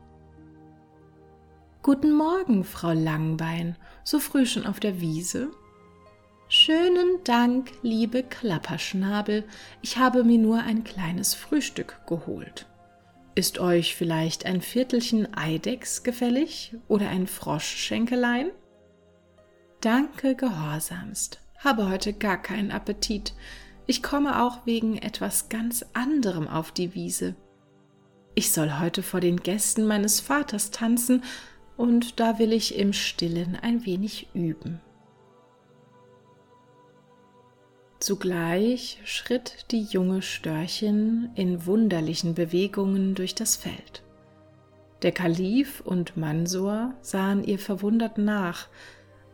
Guten 1.83 2.15
Morgen, 2.15 2.63
Frau 2.63 2.93
Langbein, 2.93 3.75
so 4.03 4.17
früh 4.17 4.47
schon 4.47 4.65
auf 4.65 4.79
der 4.79 4.99
Wiese? 4.99 5.51
Schönen 6.47 7.23
Dank, 7.23 7.71
liebe 7.83 8.23
Klapperschnabel, 8.23 9.43
ich 9.81 9.97
habe 9.97 10.23
mir 10.23 10.39
nur 10.39 10.59
ein 10.59 10.83
kleines 10.83 11.35
Frühstück 11.35 11.99
geholt. 12.07 12.65
Ist 13.35 13.57
euch 13.57 13.95
vielleicht 13.95 14.45
ein 14.45 14.61
Viertelchen 14.61 15.33
Eidechs 15.35 16.03
gefällig 16.03 16.75
oder 16.87 17.09
ein 17.09 17.25
Froschschenkelein? 17.25 18.51
Danke 19.81 20.35
gehorsamst, 20.35 21.41
habe 21.57 21.89
heute 21.89 22.13
gar 22.13 22.39
keinen 22.39 22.69
Appetit. 22.69 23.33
Ich 23.87 24.03
komme 24.03 24.43
auch 24.43 24.67
wegen 24.67 24.99
etwas 24.99 25.49
ganz 25.49 25.83
anderem 25.93 26.47
auf 26.47 26.71
die 26.71 26.93
Wiese. 26.93 27.35
Ich 28.35 28.51
soll 28.51 28.79
heute 28.79 29.01
vor 29.01 29.19
den 29.19 29.37
Gästen 29.37 29.85
meines 29.85 30.19
Vaters 30.19 30.69
tanzen, 30.71 31.23
und 31.75 32.19
da 32.19 32.37
will 32.37 32.53
ich 32.53 32.77
im 32.77 32.93
stillen 32.93 33.57
ein 33.59 33.83
wenig 33.83 34.27
üben. 34.35 34.79
Zugleich 38.03 38.99
schritt 39.05 39.65
die 39.71 39.81
junge 39.81 40.21
Störchin 40.21 41.29
in 41.35 41.65
wunderlichen 41.65 42.33
Bewegungen 42.33 43.15
durch 43.15 43.33
das 43.33 43.55
Feld. 43.55 44.03
Der 45.03 45.13
Kalif 45.13 45.79
und 45.79 46.17
Mansur 46.17 46.95
sahen 46.99 47.45
ihr 47.45 47.59
verwundert 47.59 48.17
nach, 48.17 48.67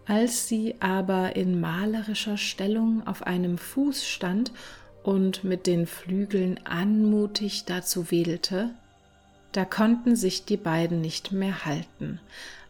als 0.05 0.47
sie 0.47 0.75
aber 0.81 1.35
in 1.35 1.59
malerischer 1.59 2.37
Stellung 2.37 3.07
auf 3.07 3.23
einem 3.23 3.57
Fuß 3.57 4.07
stand 4.07 4.51
und 5.01 5.43
mit 5.43 5.65
den 5.65 5.87
Flügeln 5.87 6.59
anmutig 6.63 7.65
dazu 7.65 8.11
wedelte, 8.11 8.69
da 9.51 9.65
konnten 9.65 10.15
sich 10.15 10.45
die 10.45 10.57
beiden 10.57 11.01
nicht 11.01 11.31
mehr 11.31 11.65
halten. 11.65 12.19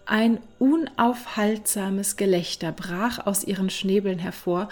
Ein 0.05 0.39
unaufhaltsames 0.59 2.15
Gelächter 2.15 2.71
brach 2.71 3.27
aus 3.27 3.43
ihren 3.43 3.69
Schnäbeln 3.69 4.17
hervor, 4.17 4.69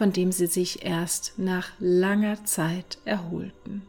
von 0.00 0.14
dem 0.14 0.32
sie 0.32 0.46
sich 0.46 0.82
erst 0.82 1.34
nach 1.38 1.72
langer 1.78 2.42
Zeit 2.46 2.96
erholten. 3.04 3.82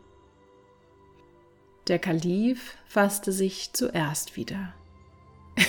Der 1.87 1.99
Kalif 1.99 2.75
fasste 2.85 3.31
sich 3.31 3.71
zuerst 3.71 4.35
wieder. 4.35 4.73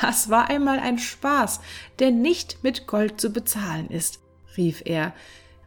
Das 0.00 0.30
war 0.30 0.48
einmal 0.48 0.78
ein 0.78 1.00
Spaß, 1.00 1.60
der 1.98 2.12
nicht 2.12 2.62
mit 2.62 2.86
Gold 2.86 3.20
zu 3.20 3.30
bezahlen 3.30 3.90
ist, 3.90 4.20
rief 4.56 4.80
er. 4.84 5.12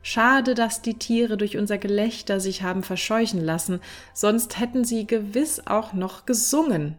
Schade, 0.02 0.54
dass 0.54 0.82
die 0.82 0.98
Tiere 0.98 1.36
durch 1.36 1.58
unser 1.58 1.78
Gelächter 1.78 2.40
sich 2.40 2.64
haben 2.64 2.84
verscheuchen 2.84 3.44
lassen, 3.44 3.82
sonst 4.14 4.58
hätten 4.58 4.86
sie 4.86 5.06
gewiss 5.06 5.68
auch 5.68 5.92
noch 5.92 6.26
gesungen. 6.26 6.98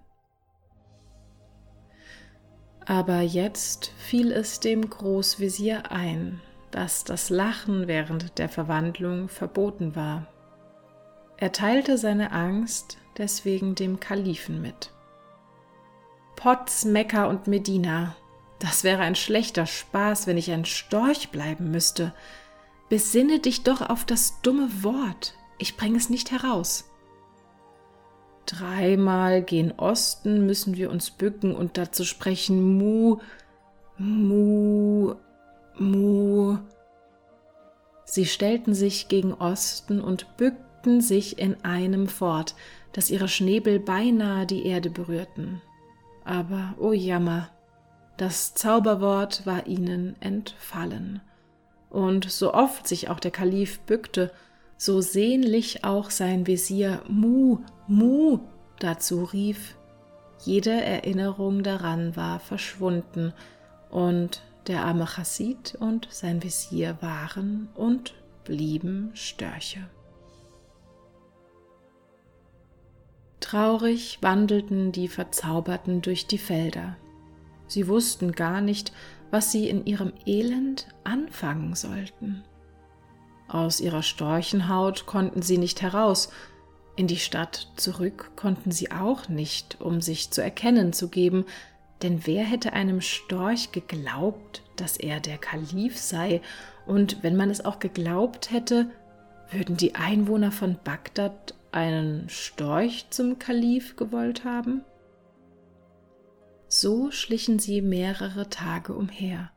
Aber 2.84 3.22
jetzt 3.22 3.92
fiel 3.96 4.30
es 4.30 4.60
dem 4.60 4.90
Großvezier 4.90 5.90
ein, 5.90 6.42
dass 6.74 7.04
das 7.04 7.30
Lachen 7.30 7.86
während 7.86 8.36
der 8.38 8.48
Verwandlung 8.48 9.28
verboten 9.28 9.94
war. 9.94 10.26
Er 11.36 11.52
teilte 11.52 11.98
seine 11.98 12.32
Angst 12.32 12.98
deswegen 13.16 13.76
dem 13.76 14.00
Kalifen 14.00 14.60
mit. 14.60 14.90
Potz, 16.34 16.84
Mekka 16.84 17.26
und 17.26 17.46
Medina, 17.46 18.16
das 18.58 18.82
wäre 18.82 19.02
ein 19.02 19.14
schlechter 19.14 19.66
Spaß, 19.66 20.26
wenn 20.26 20.36
ich 20.36 20.50
ein 20.50 20.64
Storch 20.64 21.28
bleiben 21.28 21.70
müsste. 21.70 22.12
Besinne 22.88 23.38
dich 23.38 23.62
doch 23.62 23.80
auf 23.80 24.04
das 24.04 24.40
dumme 24.42 24.68
Wort, 24.82 25.34
ich 25.58 25.76
bringe 25.76 25.96
es 25.96 26.10
nicht 26.10 26.32
heraus. 26.32 26.90
Dreimal 28.46 29.44
gen 29.44 29.70
Osten 29.78 30.44
müssen 30.44 30.76
wir 30.76 30.90
uns 30.90 31.12
bücken 31.12 31.54
und 31.54 31.78
dazu 31.78 32.04
sprechen 32.04 32.78
Mu, 32.78 33.18
Mu, 33.96 35.14
Mu. 35.78 36.58
Sie 38.04 38.26
stellten 38.26 38.74
sich 38.74 39.08
gegen 39.08 39.34
Osten 39.34 40.00
und 40.00 40.36
bückten 40.36 41.00
sich 41.00 41.38
in 41.38 41.64
einem 41.64 42.08
fort, 42.08 42.54
dass 42.92 43.10
ihre 43.10 43.28
Schnäbel 43.28 43.80
beinahe 43.80 44.46
die 44.46 44.66
Erde 44.66 44.90
berührten. 44.90 45.60
Aber, 46.24 46.74
o 46.78 46.88
oh 46.88 46.92
Jammer, 46.92 47.50
das 48.16 48.54
Zauberwort 48.54 49.44
war 49.46 49.66
ihnen 49.66 50.16
entfallen. 50.20 51.20
Und 51.90 52.30
so 52.30 52.54
oft 52.54 52.86
sich 52.86 53.08
auch 53.08 53.20
der 53.20 53.30
Kalif 53.30 53.80
bückte, 53.80 54.30
so 54.76 55.00
sehnlich 55.00 55.84
auch 55.84 56.10
sein 56.10 56.46
Visier 56.46 57.02
Mu, 57.08 57.58
Mu 57.86 58.40
dazu 58.78 59.24
rief, 59.24 59.76
jede 60.44 60.72
Erinnerung 60.72 61.62
daran 61.62 62.16
war 62.16 62.40
verschwunden, 62.40 63.32
und 63.90 64.42
der 64.66 64.84
arme 64.84 65.06
Chassid 65.06 65.76
und 65.78 66.08
sein 66.10 66.42
Visier 66.42 66.96
waren 67.00 67.68
und 67.74 68.14
blieben 68.44 69.10
Störche. 69.14 69.88
Traurig 73.40 74.18
wandelten 74.22 74.90
die 74.90 75.08
Verzauberten 75.08 76.00
durch 76.00 76.26
die 76.26 76.38
Felder. 76.38 76.96
Sie 77.66 77.88
wussten 77.88 78.32
gar 78.32 78.60
nicht, 78.60 78.92
was 79.30 79.52
sie 79.52 79.68
in 79.68 79.84
ihrem 79.84 80.12
Elend 80.26 80.88
anfangen 81.04 81.74
sollten. 81.74 82.42
Aus 83.48 83.80
ihrer 83.80 84.02
Storchenhaut 84.02 85.06
konnten 85.06 85.42
sie 85.42 85.58
nicht 85.58 85.82
heraus, 85.82 86.30
in 86.96 87.06
die 87.08 87.18
Stadt 87.18 87.68
zurück 87.76 88.30
konnten 88.36 88.70
sie 88.70 88.92
auch 88.92 89.28
nicht, 89.28 89.80
um 89.80 90.00
sich 90.00 90.30
zu 90.30 90.42
erkennen 90.42 90.92
zu 90.92 91.08
geben, 91.08 91.44
denn 92.02 92.26
wer 92.26 92.44
hätte 92.44 92.72
einem 92.72 93.00
Storch 93.00 93.72
geglaubt, 93.72 94.62
dass 94.76 94.96
er 94.96 95.20
der 95.20 95.38
Kalif 95.38 95.98
sei? 95.98 96.42
Und 96.86 97.22
wenn 97.22 97.36
man 97.36 97.50
es 97.50 97.64
auch 97.64 97.78
geglaubt 97.78 98.50
hätte, 98.50 98.90
würden 99.50 99.76
die 99.76 99.94
Einwohner 99.94 100.52
von 100.52 100.76
Bagdad 100.82 101.54
einen 101.72 102.28
Storch 102.28 103.06
zum 103.10 103.38
Kalif 103.38 103.96
gewollt 103.96 104.44
haben? 104.44 104.82
So 106.68 107.10
schlichen 107.10 107.58
sie 107.58 107.82
mehrere 107.82 108.48
Tage 108.48 108.94
umher, 108.94 109.50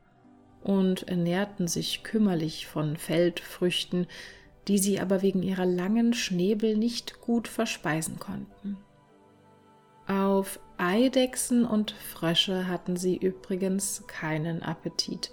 und 0.62 1.08
ernährten 1.08 1.68
sich 1.68 2.02
kümmerlich 2.02 2.66
von 2.66 2.96
Feldfrüchten, 2.96 4.06
die 4.68 4.78
sie 4.78 5.00
aber 5.00 5.22
wegen 5.22 5.42
ihrer 5.42 5.66
langen 5.66 6.12
Schnäbel 6.12 6.76
nicht 6.76 7.20
gut 7.20 7.48
verspeisen 7.48 8.18
konnten. 8.18 8.76
Auf 10.08 10.58
Eidechsen 10.78 11.66
und 11.66 11.90
Frösche 11.90 12.66
hatten 12.66 12.96
sie 12.96 13.18
übrigens 13.18 14.04
keinen 14.06 14.62
Appetit, 14.62 15.30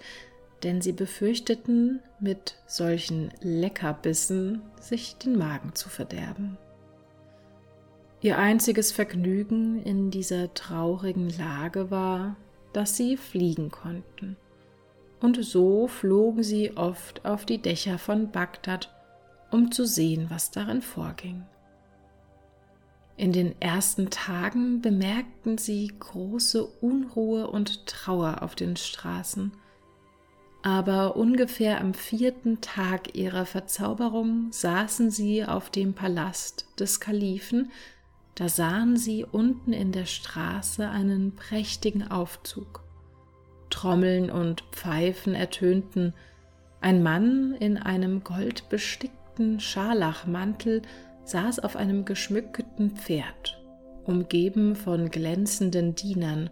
denn 0.62 0.82
sie 0.82 0.92
befürchteten, 0.92 2.02
mit 2.20 2.56
solchen 2.66 3.30
Leckerbissen 3.40 4.60
sich 4.78 5.16
den 5.16 5.38
Magen 5.38 5.74
zu 5.74 5.88
verderben. 5.88 6.58
Ihr 8.20 8.36
einziges 8.36 8.92
Vergnügen 8.92 9.82
in 9.82 10.10
dieser 10.10 10.52
traurigen 10.52 11.30
Lage 11.30 11.90
war, 11.90 12.36
dass 12.74 12.98
sie 12.98 13.16
fliegen 13.16 13.70
konnten. 13.70 14.36
Und 15.20 15.42
so 15.42 15.88
flogen 15.88 16.42
sie 16.42 16.76
oft 16.76 17.24
auf 17.24 17.46
die 17.46 17.62
Dächer 17.62 17.98
von 17.98 18.30
Bagdad, 18.30 18.94
um 19.50 19.72
zu 19.72 19.86
sehen, 19.86 20.26
was 20.28 20.50
darin 20.50 20.82
vorging. 20.82 21.44
In 23.16 23.32
den 23.32 23.60
ersten 23.60 24.10
Tagen 24.10 24.82
bemerkten 24.82 25.56
sie 25.56 25.90
große 25.98 26.64
Unruhe 26.64 27.48
und 27.48 27.86
Trauer 27.86 28.42
auf 28.42 28.54
den 28.54 28.76
Straßen, 28.76 29.52
aber 30.66 31.14
ungefähr 31.14 31.80
am 31.80 31.94
vierten 31.94 32.60
Tag 32.60 33.14
ihrer 33.14 33.46
Verzauberung 33.46 34.48
saßen 34.50 35.12
sie 35.12 35.44
auf 35.44 35.70
dem 35.70 35.94
Palast 35.94 36.66
des 36.80 36.98
Kalifen, 36.98 37.70
da 38.34 38.48
sahen 38.48 38.96
sie 38.96 39.24
unten 39.24 39.72
in 39.72 39.92
der 39.92 40.06
Straße 40.06 40.90
einen 40.90 41.36
prächtigen 41.36 42.10
Aufzug. 42.10 42.82
Trommeln 43.70 44.28
und 44.28 44.64
Pfeifen 44.72 45.36
ertönten, 45.36 46.14
ein 46.80 47.00
Mann 47.00 47.54
in 47.60 47.78
einem 47.78 48.24
goldbestickten 48.24 49.60
Scharlachmantel 49.60 50.82
saß 51.26 51.58
auf 51.58 51.76
einem 51.76 52.04
geschmückten 52.04 52.92
Pferd, 52.92 53.62
umgeben 54.04 54.76
von 54.76 55.10
glänzenden 55.10 55.94
Dienern. 55.94 56.50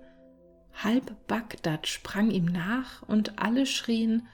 Halb 0.74 1.14
Bagdad 1.28 1.86
sprang 1.86 2.30
ihm 2.30 2.46
nach 2.46 3.02
und 3.08 3.38
alle 3.38 3.66
schrien 3.66 4.26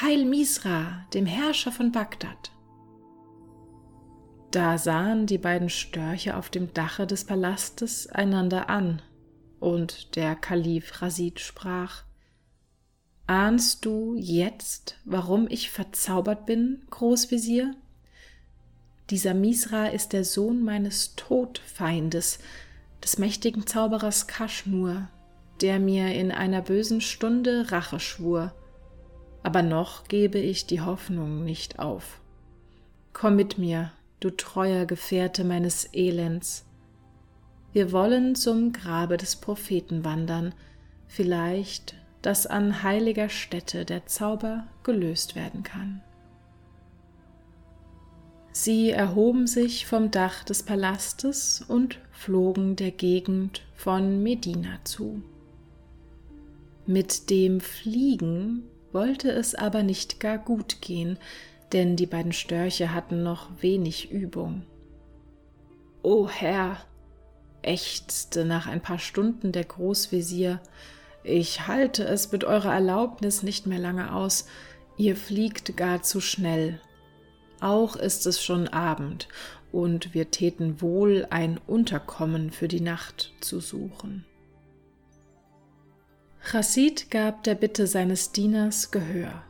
Heil 0.00 0.24
Misra, 0.24 1.06
dem 1.12 1.26
Herrscher 1.26 1.70
von 1.70 1.92
Bagdad. 1.92 2.50
Da 4.50 4.78
sahen 4.78 5.26
die 5.26 5.38
beiden 5.38 5.68
Störche 5.68 6.36
auf 6.36 6.48
dem 6.48 6.72
Dache 6.72 7.06
des 7.06 7.24
Palastes 7.24 8.08
einander 8.08 8.68
an, 8.68 9.02
und 9.60 10.16
der 10.16 10.34
Kalif 10.34 11.02
Rasid 11.02 11.40
sprach 11.40 12.04
Ahnst 13.26 13.84
du 13.84 14.14
jetzt, 14.16 14.98
warum 15.04 15.46
ich 15.48 15.70
verzaubert 15.70 16.44
bin, 16.44 16.82
Großvezier? 16.90 17.74
Dieser 19.10 19.34
Misra 19.34 19.86
ist 19.88 20.12
der 20.12 20.24
Sohn 20.24 20.62
meines 20.62 21.14
Todfeindes, 21.14 22.38
des 23.02 23.18
mächtigen 23.18 23.66
Zauberers 23.66 24.26
Kaschmur, 24.26 25.08
der 25.60 25.78
mir 25.78 26.14
in 26.14 26.32
einer 26.32 26.62
bösen 26.62 27.02
Stunde 27.02 27.70
Rache 27.70 28.00
schwur. 28.00 28.54
Aber 29.42 29.62
noch 29.62 30.08
gebe 30.08 30.38
ich 30.38 30.66
die 30.66 30.80
Hoffnung 30.80 31.44
nicht 31.44 31.78
auf. 31.78 32.20
Komm 33.12 33.36
mit 33.36 33.58
mir, 33.58 33.92
du 34.20 34.30
treuer 34.30 34.86
Gefährte 34.86 35.44
meines 35.44 35.90
Elends. 35.92 36.64
Wir 37.74 37.92
wollen 37.92 38.34
zum 38.34 38.72
Grabe 38.72 39.18
des 39.18 39.36
Propheten 39.36 40.04
wandern, 40.04 40.54
vielleicht, 41.06 41.94
dass 42.22 42.46
an 42.46 42.82
heiliger 42.82 43.28
Stätte 43.28 43.84
der 43.84 44.06
Zauber 44.06 44.66
gelöst 44.82 45.36
werden 45.36 45.62
kann. 45.62 46.00
Sie 48.56 48.90
erhoben 48.92 49.48
sich 49.48 49.84
vom 49.84 50.12
Dach 50.12 50.44
des 50.44 50.62
Palastes 50.62 51.64
und 51.66 51.98
flogen 52.12 52.76
der 52.76 52.92
Gegend 52.92 53.62
von 53.74 54.22
Medina 54.22 54.78
zu. 54.84 55.20
Mit 56.86 57.30
dem 57.30 57.60
Fliegen 57.60 58.62
wollte 58.92 59.32
es 59.32 59.56
aber 59.56 59.82
nicht 59.82 60.20
gar 60.20 60.38
gut 60.38 60.80
gehen, 60.80 61.18
denn 61.72 61.96
die 61.96 62.06
beiden 62.06 62.30
Störche 62.32 62.94
hatten 62.94 63.24
noch 63.24 63.50
wenig 63.60 64.12
Übung. 64.12 64.62
O 66.04 66.28
Herr, 66.28 66.76
ächzte 67.62 68.44
nach 68.44 68.68
ein 68.68 68.80
paar 68.80 69.00
Stunden 69.00 69.50
der 69.50 69.64
Großvezier, 69.64 70.60
ich 71.24 71.66
halte 71.66 72.04
es 72.04 72.30
mit 72.30 72.44
eurer 72.44 72.72
Erlaubnis 72.72 73.42
nicht 73.42 73.66
mehr 73.66 73.80
lange 73.80 74.14
aus, 74.14 74.46
ihr 74.96 75.16
fliegt 75.16 75.76
gar 75.76 76.02
zu 76.02 76.20
schnell, 76.20 76.78
auch 77.60 77.96
ist 77.96 78.26
es 78.26 78.42
schon 78.42 78.68
Abend, 78.68 79.28
und 79.72 80.14
wir 80.14 80.30
täten 80.30 80.80
wohl, 80.80 81.26
ein 81.30 81.58
Unterkommen 81.66 82.50
für 82.50 82.68
die 82.68 82.80
Nacht 82.80 83.32
zu 83.40 83.60
suchen. 83.60 84.24
Chassid 86.40 87.10
gab 87.10 87.42
der 87.42 87.54
Bitte 87.54 87.86
seines 87.86 88.32
Dieners 88.32 88.90
Gehör, 88.90 89.42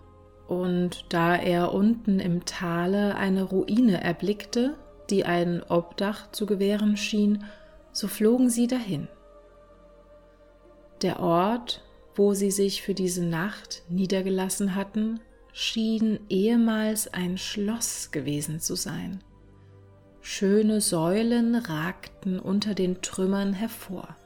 und 0.49 1.07
da 1.09 1.37
er 1.37 1.75
unten 1.75 2.21
im 2.21 2.45
Tale 2.45 3.17
eine 3.17 3.43
Ruine 3.43 4.03
erblickte, 4.03 4.77
die 5.11 5.25
ein 5.25 5.63
Obdach 5.63 6.31
zu 6.31 6.47
gewähren 6.47 6.97
schien, 6.97 7.45
so 7.93 8.09
flogen 8.09 8.49
sie 8.49 8.67
dahin. 8.67 9.09
Der 11.03 11.21
Ort, 11.21 11.83
wo 12.15 12.33
sie 12.33 12.51
sich 12.51 12.83
für 12.83 12.95
diese 12.95 13.25
Nacht 13.25 13.83
niedergelassen 13.89 14.75
hatten, 14.75 15.21
schien 15.55 16.19
ehemals 16.29 17.15
ein 17.15 17.39
Schloss 17.39 18.11
gewesen 18.11 18.61
zu 18.61 18.75
sein. 18.75 19.23
Schöne 20.21 20.81
Säulen 20.81 21.55
ragten 21.55 22.41
unter 22.41 22.75
den 22.75 23.03
Trümmern 23.03 23.53
hervor. 23.53 24.17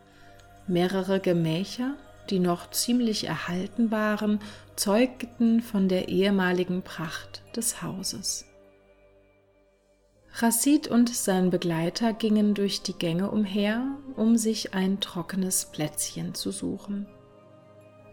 Mehrere 0.67 1.21
Gemächer, 1.21 1.95
die 2.31 2.39
noch 2.39 2.71
ziemlich 2.71 3.25
erhalten 3.25 3.91
waren, 3.91 4.41
zeugten 4.75 5.61
von 5.61 5.89
der 5.89 6.09
ehemaligen 6.09 6.81
Pracht 6.83 7.43
des 7.55 7.83
Hauses. 7.83 8.47
Chassid 10.33 10.89
und 10.89 11.15
sein 11.15 11.51
Begleiter 11.51 12.15
gingen 12.15 12.55
durch 12.55 12.81
die 12.83 12.95
Gänge 12.95 13.31
umher, 13.31 13.85
um 14.17 14.39
sich 14.39 14.73
ein 14.73 15.01
trockenes 15.01 15.67
Plätzchen 15.67 16.35
zu 16.35 16.53
suchen. 16.53 17.07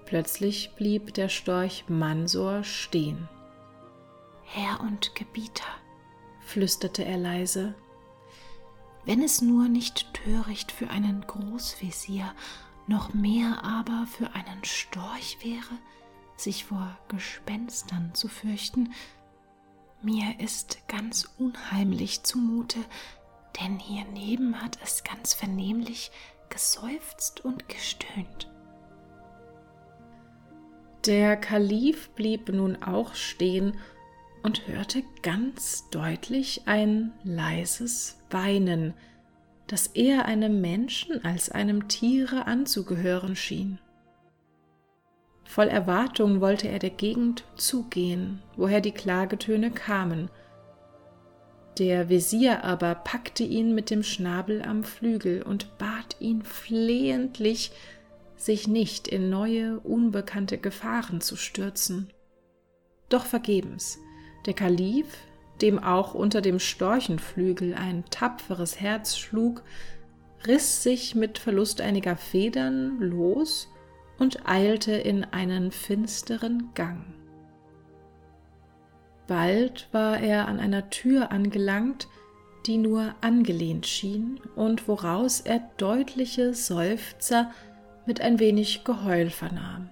Plötzlich 0.06 0.72
blieb 0.76 1.14
der 1.16 1.30
Storch 1.30 1.86
Mansor 1.88 2.64
stehen. 2.64 3.28
Herr 4.44 4.80
und 4.82 5.16
Gebieter, 5.16 5.66
flüsterte 6.42 7.04
er 7.04 7.18
leise, 7.18 7.74
wenn 9.06 9.22
es 9.22 9.42
nur 9.42 9.68
nicht 9.68 10.14
töricht 10.14 10.72
für 10.72 10.90
einen 10.90 11.22
Großvezier, 11.26 12.34
noch 12.88 13.14
mehr 13.14 13.64
aber 13.64 14.08
für 14.08 14.34
einen 14.34 14.64
Storch 14.64 15.38
wäre, 15.44 15.80
sich 16.38 16.66
vor 16.66 16.98
Gespenstern 17.08 18.14
zu 18.14 18.28
fürchten, 18.28 18.94
mir 20.02 20.40
ist 20.40 20.88
ganz 20.88 21.30
unheimlich 21.40 22.24
zumute, 22.24 22.80
denn 23.60 23.80
hier 23.80 24.06
neben 24.14 24.62
hat 24.62 24.78
es 24.84 25.04
ganz 25.04 25.34
vernehmlich 25.34 26.12
geseufzt 26.50 27.44
und 27.44 27.68
gestöhnt. 27.70 28.52
Der 31.06 31.38
Kalif 31.38 32.10
blieb 32.10 32.50
nun 32.50 32.82
auch 32.82 33.14
stehen 33.14 33.74
und 34.42 34.68
hörte 34.68 35.04
ganz 35.22 35.88
deutlich 35.92 36.64
ein 36.66 37.12
leises 37.24 38.18
Weinen, 38.32 38.96
das 39.68 39.88
eher 39.88 40.26
einem 40.26 40.62
Menschen 40.62 41.24
als 41.24 41.50
einem 41.52 41.88
Tiere 41.88 42.48
anzugehören 42.48 43.36
schien. 43.36 43.78
Voll 45.44 45.68
Erwartung 45.68 46.42
wollte 46.42 46.70
er 46.70 46.80
der 46.80 46.90
Gegend 46.90 47.44
zugehen, 47.56 48.42
woher 48.56 48.82
die 48.82 48.92
Klagetöne 48.92 49.70
kamen. 49.70 50.30
Der 51.78 52.10
Wesir 52.10 52.64
aber 52.64 52.96
packte 52.96 53.44
ihn 53.44 53.76
mit 53.76 53.92
dem 53.92 54.02
Schnabel 54.02 54.64
am 54.64 54.84
Flügel 54.84 55.44
und 55.44 55.78
bat 55.78 56.16
ihn 56.20 56.42
flehentlich, 56.42 57.72
sich 58.38 58.68
nicht 58.68 59.08
in 59.08 59.30
neue, 59.30 59.80
unbekannte 59.80 60.58
Gefahren 60.58 61.22
zu 61.22 61.36
stürzen. 61.36 62.10
Doch 63.10 63.26
vergebens. 63.26 64.00
Der 64.46 64.54
Kalif, 64.54 65.08
dem 65.62 65.80
auch 65.80 66.14
unter 66.14 66.42
dem 66.42 66.60
Storchenflügel 66.60 67.74
ein 67.74 68.04
tapferes 68.10 68.80
Herz 68.80 69.18
schlug, 69.18 69.64
riss 70.46 70.84
sich 70.84 71.16
mit 71.16 71.38
Verlust 71.38 71.82
einiger 71.82 72.18
Federn 72.18 73.00
los 73.00 73.70
und 74.20 74.48
eilte 74.48 74.94
in 74.94 75.24
einen 75.24 75.72
finsteren 75.72 76.70
Gang. 76.76 77.06
Bald 79.28 79.88
war 79.92 80.20
er 80.20 80.48
an 80.48 80.60
einer 80.60 80.90
Tür 80.90 81.32
angelangt, 81.32 82.08
die 82.68 82.78
nur 82.78 83.16
angelehnt 83.22 83.88
schien 83.88 84.40
und 84.56 84.88
woraus 84.88 85.42
er 85.42 85.60
deutliche 85.78 86.54
Seufzer 86.54 87.52
mit 88.06 88.22
ein 88.22 88.40
wenig 88.40 88.84
Geheul 88.84 89.30
vernahm. 89.30 89.90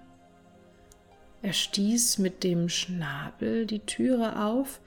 Er 1.42 1.52
stieß 1.52 2.18
mit 2.18 2.42
dem 2.42 2.68
Schnabel 2.68 3.66
die 3.66 3.80
Türe 3.80 4.42
auf, 4.42 4.80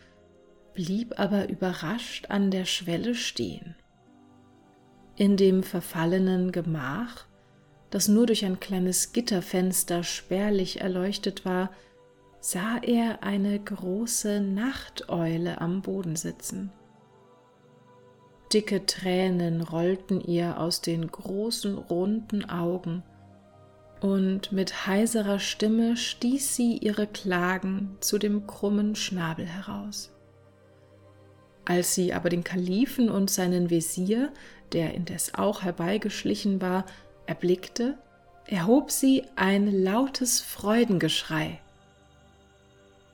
blieb 0.74 1.20
aber 1.20 1.50
überrascht 1.50 2.30
an 2.30 2.52
der 2.52 2.66
Schwelle 2.66 3.16
stehen. 3.16 3.76
In 5.16 5.38
dem 5.38 5.64
verfallenen 5.64 6.52
Gemach, 6.52 7.26
das 7.90 8.08
nur 8.08 8.26
durch 8.26 8.46
ein 8.46 8.60
kleines 8.60 9.14
Gitterfenster 9.14 10.04
spärlich 10.04 10.82
erleuchtet 10.82 11.46
war, 11.46 11.72
sah 12.40 12.78
er 12.78 13.24
eine 13.24 13.60
große 13.60 14.42
Nachteule 14.42 15.60
am 15.60 15.82
Boden 15.82 16.16
sitzen. 16.16 16.72
Dicke 18.54 18.86
Tränen 18.86 19.62
rollten 19.62 20.22
ihr 20.22 20.60
aus 20.60 20.82
den 20.82 21.06
großen 21.06 21.78
runden 21.78 22.50
Augen, 22.50 23.04
und 24.02 24.52
mit 24.52 24.88
heiserer 24.88 25.40
Stimme 25.40 25.98
stieß 25.98 26.56
sie 26.56 26.78
ihre 26.78 27.08
Klagen 27.08 27.98
zu 28.00 28.18
dem 28.18 28.48
krummen 28.48 28.96
Schnabel 28.96 29.46
heraus. 29.46 30.12
Als 31.66 31.96
sie 31.96 32.14
aber 32.14 32.30
den 32.30 32.44
Kalifen 32.44 33.10
und 33.10 33.30
seinen 33.30 33.70
Wesir, 33.70 34.32
der 34.72 34.94
indes 34.94 35.34
auch 35.34 35.64
herbeigeschlichen 35.64 36.62
war, 36.62 36.86
erblickte, 37.26 37.98
erhob 38.46 38.92
sie 38.92 39.24
ein 39.36 39.84
lautes 39.84 40.40
Freudengeschrei. 40.40 41.60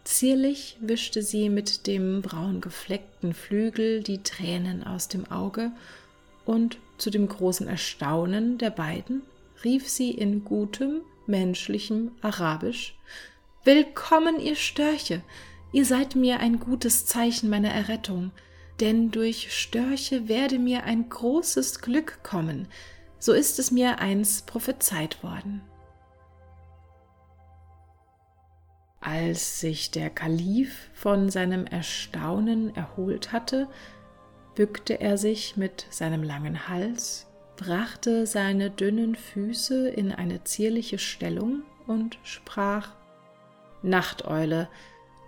Zierlich 0.04 0.78
wischte 0.82 1.24
sie 1.24 1.50
mit 1.50 1.88
dem 1.88 2.22
braungefleckten 2.22 3.34
Flügel 3.34 4.04
die 4.04 4.22
Tränen 4.22 4.86
aus 4.86 5.08
dem 5.08 5.32
Auge, 5.32 5.72
und 6.46 6.78
zu 6.98 7.10
dem 7.10 7.28
großen 7.28 7.68
Erstaunen 7.70 8.58
der 8.58 8.70
beiden 8.70 9.22
rief 9.64 9.88
sie 9.88 10.12
in 10.12 10.44
gutem, 10.44 11.02
menschlichem 11.26 12.12
Arabisch. 12.22 12.98
Willkommen, 13.64 14.40
ihr 14.40 14.56
Störche, 14.56 15.22
ihr 15.72 15.86
seid 15.86 16.16
mir 16.16 16.40
ein 16.40 16.60
gutes 16.60 17.06
Zeichen 17.06 17.50
meiner 17.50 17.72
Errettung, 17.72 18.32
denn 18.82 19.12
durch 19.12 19.58
Störche 19.58 20.28
werde 20.28 20.60
mir 20.60 20.84
ein 20.84 21.08
großes 21.08 21.80
Glück 21.80 22.24
kommen, 22.24 22.68
so 23.20 23.32
ist 23.32 23.58
es 23.58 23.72
mir 23.72 24.00
einst 24.00 24.48
prophezeit 24.48 25.24
worden. 25.24 25.62
Als 29.00 29.60
sich 29.60 29.92
der 29.92 30.10
Kalif 30.10 30.90
von 30.94 31.30
seinem 31.30 31.66
Erstaunen 31.66 32.76
erholt 32.76 33.32
hatte, 33.32 33.70
bückte 34.56 35.00
er 35.00 35.18
sich 35.18 35.56
mit 35.56 35.88
seinem 35.90 36.24
langen 36.24 36.68
Hals, 36.68 37.28
brachte 37.56 38.26
seine 38.26 38.70
dünnen 38.70 39.16
Füße 39.16 39.90
in 39.90 40.12
eine 40.12 40.44
zierliche 40.44 40.98
Stellung 40.98 41.64
und 41.88 42.18
sprach 42.24 42.92
Nachteule, 43.82 44.70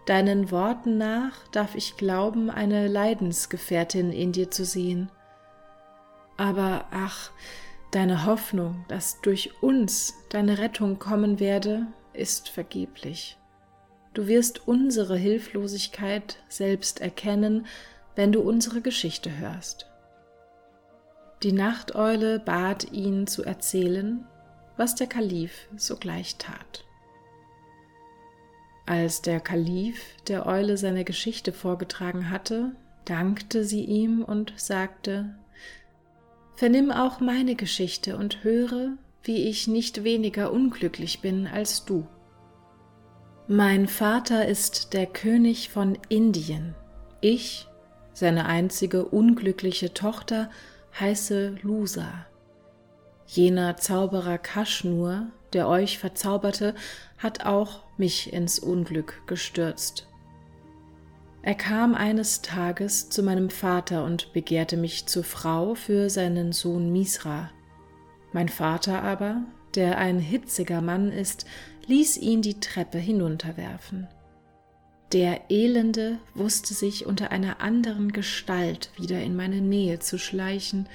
deinen 0.06 0.52
Worten 0.52 0.98
nach 0.98 1.48
darf 1.52 1.76
ich 1.76 1.98
glauben, 1.98 2.50
eine 2.50 2.88
Leidensgefährtin 2.88 4.12
in 4.12 4.32
dir 4.32 4.50
zu 4.50 4.66
sehen. 4.66 5.10
Aber 6.38 6.86
ach, 6.92 7.32
deine 7.92 8.26
Hoffnung, 8.26 8.86
dass 8.88 9.22
durch 9.22 9.62
uns 9.62 10.14
deine 10.30 10.58
Rettung 10.58 11.00
kommen 11.00 11.40
werde, 11.40 11.88
ist 12.14 12.50
vergeblich. 12.50 13.38
Du 14.14 14.28
wirst 14.28 14.68
unsere 14.68 15.18
Hilflosigkeit 15.18 16.38
selbst 16.48 17.02
erkennen, 17.02 17.68
wenn 18.16 18.32
du 18.32 18.40
unsere 18.40 18.82
Geschichte 18.82 19.38
hörst. 19.38 19.88
Die 21.46 21.52
Nachteule 21.52 22.40
bat 22.40 22.92
ihn 22.92 23.28
zu 23.28 23.44
erzählen, 23.44 24.26
was 24.78 24.96
der 24.96 25.06
Kalif 25.06 25.68
sogleich 25.78 26.38
tat. 26.38 26.86
Als 28.88 29.22
der 29.22 29.40
Kalif 29.40 30.02
der 30.28 30.48
Eule 30.48 30.76
seine 30.76 31.04
Geschichte 31.04 31.54
vorgetragen 31.54 32.32
hatte, 32.32 32.72
dankte 33.06 33.64
sie 33.64 33.84
ihm 33.84 34.24
und 34.24 34.54
sagte, 34.58 35.36
Vernimm 36.56 36.90
auch 36.90 37.20
meine 37.20 37.54
Geschichte 37.54 38.18
und 38.18 38.44
höre, 38.44 38.94
wie 39.22 39.48
ich 39.48 39.68
nicht 39.68 40.04
weniger 40.04 40.52
unglücklich 40.52 41.22
bin 41.22 41.46
als 41.46 41.86
du. 41.86 42.08
Mein 43.48 43.88
Vater 43.88 44.48
ist 44.48 44.94
der 44.94 45.06
König 45.06 45.70
von 45.70 45.96
Indien. 46.10 46.74
Ich, 47.22 47.68
seine 48.14 48.48
einzige 48.48 49.06
unglückliche 49.06 49.94
Tochter, 49.94 50.50
heiße 51.00 51.58
Lusa. 51.62 52.26
Jener 53.28 53.78
Zauberer 53.78 54.38
Kaschnur, 54.38 55.28
der 55.54 55.68
euch 55.68 55.98
verzauberte, 55.98 56.76
hat 57.18 57.46
auch 57.46 57.84
mich 57.98 58.32
ins 58.34 58.60
Unglück 58.60 59.22
gestürzt. 59.28 60.08
Er 61.42 61.56
kam 61.56 61.94
eines 61.96 62.42
Tages 62.42 63.10
zu 63.10 63.24
meinem 63.24 63.50
Vater 63.50 64.04
und 64.04 64.34
begehrte 64.34 64.78
mich 64.78 65.06
zur 65.06 65.24
Frau 65.24 65.76
für 65.76 66.10
seinen 66.10 66.52
Sohn 66.52 66.92
Misra. 66.92 67.52
Mein 68.32 68.50
Vater 68.50 69.04
aber, 69.04 69.42
der 69.76 69.98
ein 69.98 70.20
hitziger 70.20 70.82
Mann 70.82 71.12
ist, 71.12 71.46
ließ 71.88 72.18
ihn 72.18 72.42
die 72.42 72.60
Treppe 72.60 72.98
hinunterwerfen. 72.98 74.08
Der 75.16 75.50
Elende 75.50 76.18
wusste 76.34 76.74
sich 76.74 77.06
unter 77.06 77.32
einer 77.32 77.62
anderen 77.62 78.12
Gestalt 78.12 78.90
wieder 78.98 79.22
in 79.22 79.34
meine 79.34 79.62
Nähe 79.62 80.00
zu 80.00 80.20
schleichen, 80.20 80.90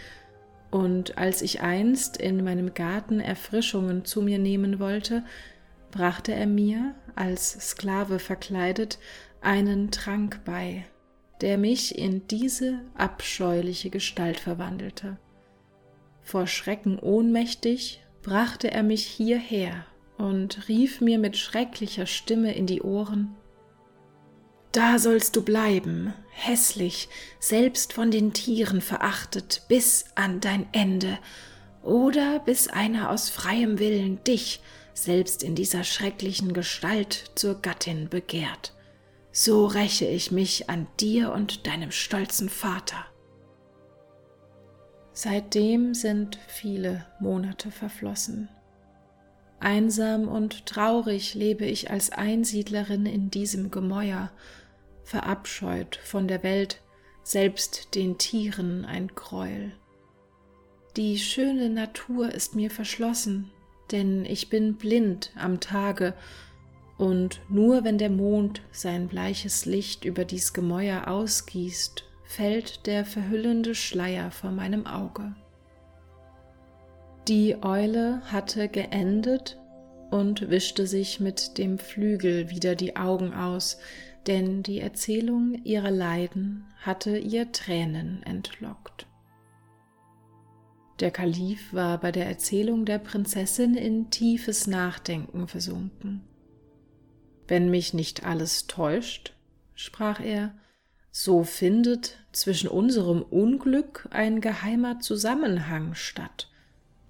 und 0.71 1.17
als 1.17 1.41
ich 1.41 1.63
einst 1.63 2.19
in 2.19 2.45
meinem 2.45 2.75
Garten 2.75 3.21
Erfrischungen 3.21 4.05
zu 4.05 4.21
mir 4.21 4.39
nehmen 4.39 4.79
wollte, 4.79 5.25
brachte 5.91 6.35
er 6.35 6.47
mir, 6.47 6.95
als 7.15 7.71
Sklave 7.71 8.19
verkleidet, 8.19 8.99
einen 9.41 9.91
Trank 9.91 10.45
bei, 10.45 10.85
der 11.41 11.57
mich 11.57 11.97
in 11.97 12.29
diese 12.29 12.79
abscheuliche 12.93 13.89
Gestalt 13.89 14.39
verwandelte. 14.39 15.17
Vor 16.21 16.47
Schrecken 16.47 16.99
ohnmächtig 16.99 18.03
brachte 18.21 18.71
er 18.71 18.83
mich 18.83 19.07
hierher 19.07 19.87
und 20.19 20.69
rief 20.69 21.01
mir 21.01 21.19
mit 21.19 21.39
schrecklicher 21.39 22.05
Stimme 22.05 22.55
in 22.55 22.67
die 22.67 22.83
Ohren 22.83 23.35
Da 24.73 25.01
sollst 25.01 25.35
du 25.35 25.43
bleiben, 25.43 26.15
hässlich, 26.31 27.09
selbst 27.41 27.93
von 27.93 28.11
den 28.11 28.33
Tieren 28.33 28.81
verachtet, 28.81 29.63
bis 29.69 30.05
an 30.15 30.41
dein 30.41 30.69
Ende, 30.73 31.19
oder 31.83 32.39
bis 32.41 32.69
einer 32.69 33.11
aus 33.11 33.31
freiem 33.31 33.79
Willen 33.79 34.23
dich, 34.23 34.61
selbst 34.95 35.43
in 35.43 35.55
dieser 35.55 35.83
schrecklichen 35.83 36.53
Gestalt, 36.53 37.33
zur 37.35 37.61
Gattin 37.61 38.09
begehrt. 38.09 38.75
So 39.33 39.67
räche 39.67 40.07
ich 40.07 40.31
mich 40.31 40.69
an 40.69 40.87
dir 41.01 41.33
und 41.33 41.67
deinem 41.67 41.91
stolzen 41.91 42.49
Vater. 42.49 43.07
Seitdem 45.13 45.95
sind 45.95 46.39
viele 46.47 47.07
Monate 47.19 47.71
verflossen. 47.71 48.49
Einsam 49.59 50.27
und 50.27 50.65
traurig 50.65 51.35
lebe 51.35 51.67
ich 51.67 51.91
als 51.91 52.11
Einsiedlerin 52.11 53.05
in 53.05 53.31
diesem 53.31 53.71
Gemäuer, 53.71 54.31
verabscheut 55.05 55.97
von 55.97 56.29
der 56.29 56.43
Welt, 56.43 56.81
selbst 57.23 57.95
den 57.95 58.19
Tieren 58.19 58.85
ein 58.85 59.09
Greuel. 59.09 59.73
Die 60.97 61.19
schöne 61.19 61.71
Natur 61.71 62.33
ist 62.33 62.55
mir 62.55 62.71
verschlossen, 62.71 63.51
denn 63.93 64.25
ich 64.25 64.51
bin 64.51 64.77
blind 64.77 65.33
am 65.37 65.61
Tage, 65.61 66.15
und 66.99 67.41
nur 67.49 67.85
wenn 67.85 67.97
der 67.97 68.11
Mond 68.11 68.61
sein 68.73 69.09
bleiches 69.09 69.65
Licht 69.65 70.05
über 70.05 70.25
dies 70.25 70.53
Gemäuer 70.53 71.09
ausgießt, 71.09 72.05
fällt 72.25 72.87
der 72.87 73.05
verhüllende 73.05 73.75
Schleier 73.75 74.31
vor 74.31 74.51
meinem 74.51 74.87
Auge. 74.87 75.35
Die 77.27 77.57
Eule 77.63 78.21
hatte 78.31 78.69
geendet 78.69 79.59
und 80.11 80.51
wischte 80.51 80.87
sich 80.87 81.21
mit 81.21 81.59
dem 81.59 81.79
Flügel 81.79 82.51
wieder 82.51 82.75
die 82.75 82.97
Augen 82.97 83.33
aus, 83.33 83.79
denn 84.27 84.63
die 84.63 84.81
Erzählung 84.81 85.65
ihrer 85.65 85.91
Leiden 85.91 86.65
hatte 86.83 87.19
ihr 87.19 87.53
Tränen 87.53 88.23
entlockt. 88.23 89.07
Der 91.01 91.11
Kalif 91.11 91.73
war 91.73 91.99
bei 91.99 92.13
der 92.13 92.27
Erzählung 92.27 92.85
der 92.85 92.99
Prinzessin 92.99 93.75
in 93.75 94.11
tiefes 94.11 94.67
Nachdenken 94.67 95.49
versunken. 95.49 96.23
Wenn 97.49 97.71
mich 97.71 97.95
nicht 97.95 98.25
alles 98.25 98.67
täuscht, 98.67 99.33
sprach 99.75 100.21
er, 100.21 100.55
so 101.11 101.43
findet 101.43 102.19
zwischen 102.33 102.69
unserem 102.69 103.23
Unglück 103.23 104.09
ein 104.11 104.41
geheimer 104.41 105.01
Zusammenhang 105.01 105.95
statt. 105.95 106.51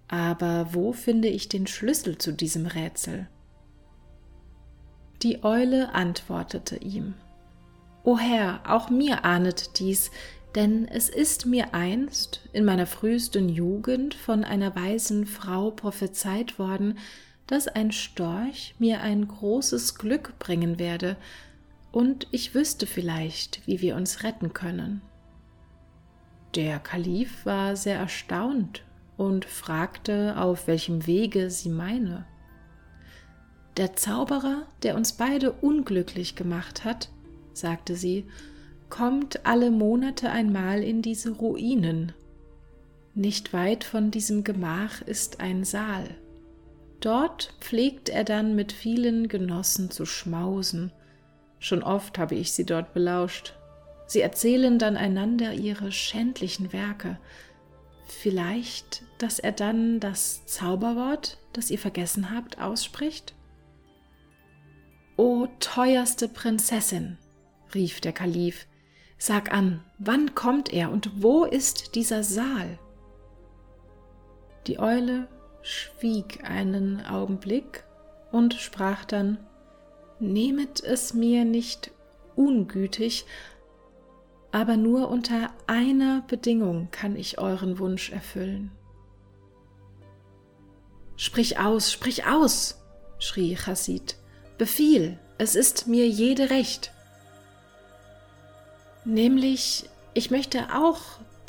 Aber 0.08 0.68
wo 0.72 0.92
finde 0.92 1.28
ich 1.28 1.48
den 1.48 1.66
Schlüssel 1.66 2.16
zu 2.16 2.32
diesem 2.32 2.66
Rätsel? 2.66 3.28
Die 5.22 5.44
Eule 5.44 5.94
antwortete 5.94 6.76
ihm 6.76 7.14
O 8.04 8.16
Herr, 8.16 8.62
auch 8.66 8.88
mir 8.88 9.24
ahnet 9.24 9.78
dies, 9.78 10.10
denn 10.54 10.88
es 10.88 11.10
ist 11.10 11.44
mir 11.44 11.74
einst 11.74 12.48
in 12.52 12.64
meiner 12.64 12.86
frühesten 12.86 13.48
Jugend 13.48 14.14
von 14.14 14.44
einer 14.44 14.74
weisen 14.74 15.26
Frau 15.26 15.70
prophezeit 15.70 16.58
worden, 16.58 16.98
dass 17.46 17.68
ein 17.68 17.92
Storch 17.92 18.74
mir 18.78 19.02
ein 19.02 19.28
großes 19.28 19.96
Glück 19.96 20.38
bringen 20.38 20.78
werde, 20.78 21.16
und 21.92 22.28
ich 22.30 22.54
wüsste 22.54 22.86
vielleicht, 22.86 23.66
wie 23.66 23.80
wir 23.80 23.96
uns 23.96 24.22
retten 24.22 24.52
können. 24.52 25.02
Der 26.54 26.78
Kalif 26.78 27.44
war 27.44 27.76
sehr 27.76 27.98
erstaunt 27.98 28.84
und 29.16 29.44
fragte, 29.44 30.36
auf 30.38 30.66
welchem 30.66 31.06
Wege 31.06 31.50
sie 31.50 31.68
meine. 31.68 32.26
Der 33.76 33.94
Zauberer, 33.94 34.66
der 34.82 34.96
uns 34.96 35.12
beide 35.12 35.52
unglücklich 35.52 36.34
gemacht 36.34 36.84
hat, 36.84 37.08
sagte 37.52 37.94
sie, 37.94 38.26
kommt 38.88 39.46
alle 39.46 39.70
Monate 39.70 40.30
einmal 40.30 40.82
in 40.82 41.02
diese 41.02 41.30
Ruinen. 41.30 42.12
Nicht 43.14 43.52
weit 43.52 43.84
von 43.84 44.10
diesem 44.10 44.44
Gemach 44.44 45.02
ist 45.02 45.40
ein 45.40 45.64
Saal. 45.64 46.08
Dort 47.00 47.54
pflegt 47.60 48.08
er 48.08 48.24
dann 48.24 48.54
mit 48.54 48.72
vielen 48.72 49.28
Genossen 49.28 49.90
zu 49.90 50.04
schmausen. 50.04 50.92
Schon 51.58 51.82
oft 51.82 52.18
habe 52.18 52.34
ich 52.34 52.52
sie 52.52 52.66
dort 52.66 52.92
belauscht. 52.92 53.54
Sie 54.06 54.20
erzählen 54.20 54.78
dann 54.78 54.96
einander 54.96 55.52
ihre 55.54 55.92
schändlichen 55.92 56.72
Werke. 56.72 57.18
Vielleicht, 58.06 59.02
dass 59.18 59.38
er 59.38 59.52
dann 59.52 60.00
das 60.00 60.44
Zauberwort, 60.46 61.38
das 61.52 61.70
ihr 61.70 61.78
vergessen 61.78 62.30
habt, 62.34 62.60
ausspricht? 62.60 63.34
O 65.22 65.48
teuerste 65.58 66.28
Prinzessin, 66.28 67.18
rief 67.74 68.00
der 68.00 68.12
Kalif, 68.12 68.66
sag 69.18 69.52
an, 69.52 69.84
wann 69.98 70.34
kommt 70.34 70.72
er 70.72 70.90
und 70.90 71.22
wo 71.22 71.44
ist 71.44 71.94
dieser 71.94 72.22
Saal? 72.22 72.78
Die 74.66 74.78
Eule 74.78 75.28
schwieg 75.60 76.48
einen 76.48 77.04
Augenblick 77.04 77.84
und 78.32 78.54
sprach 78.54 79.04
dann 79.04 79.36
Nehmet 80.20 80.82
es 80.82 81.12
mir 81.12 81.44
nicht 81.44 81.90
ungütig, 82.34 83.26
aber 84.52 84.78
nur 84.78 85.10
unter 85.10 85.50
einer 85.66 86.22
Bedingung 86.28 86.88
kann 86.92 87.14
ich 87.14 87.38
euren 87.38 87.78
Wunsch 87.78 88.10
erfüllen. 88.10 88.72
Sprich 91.16 91.58
aus, 91.58 91.92
sprich 91.92 92.24
aus, 92.24 92.80
schrie 93.18 93.54
Chassid. 93.54 94.16
Befiehl, 94.60 95.16
es 95.38 95.54
ist 95.54 95.86
mir 95.86 96.06
jede 96.06 96.50
Recht. 96.50 96.92
Nämlich, 99.06 99.88
ich 100.12 100.30
möchte 100.30 100.74
auch 100.74 101.00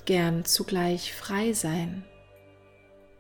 gern 0.05 0.45
zugleich 0.45 1.13
frei 1.13 1.51
sein. 1.51 2.05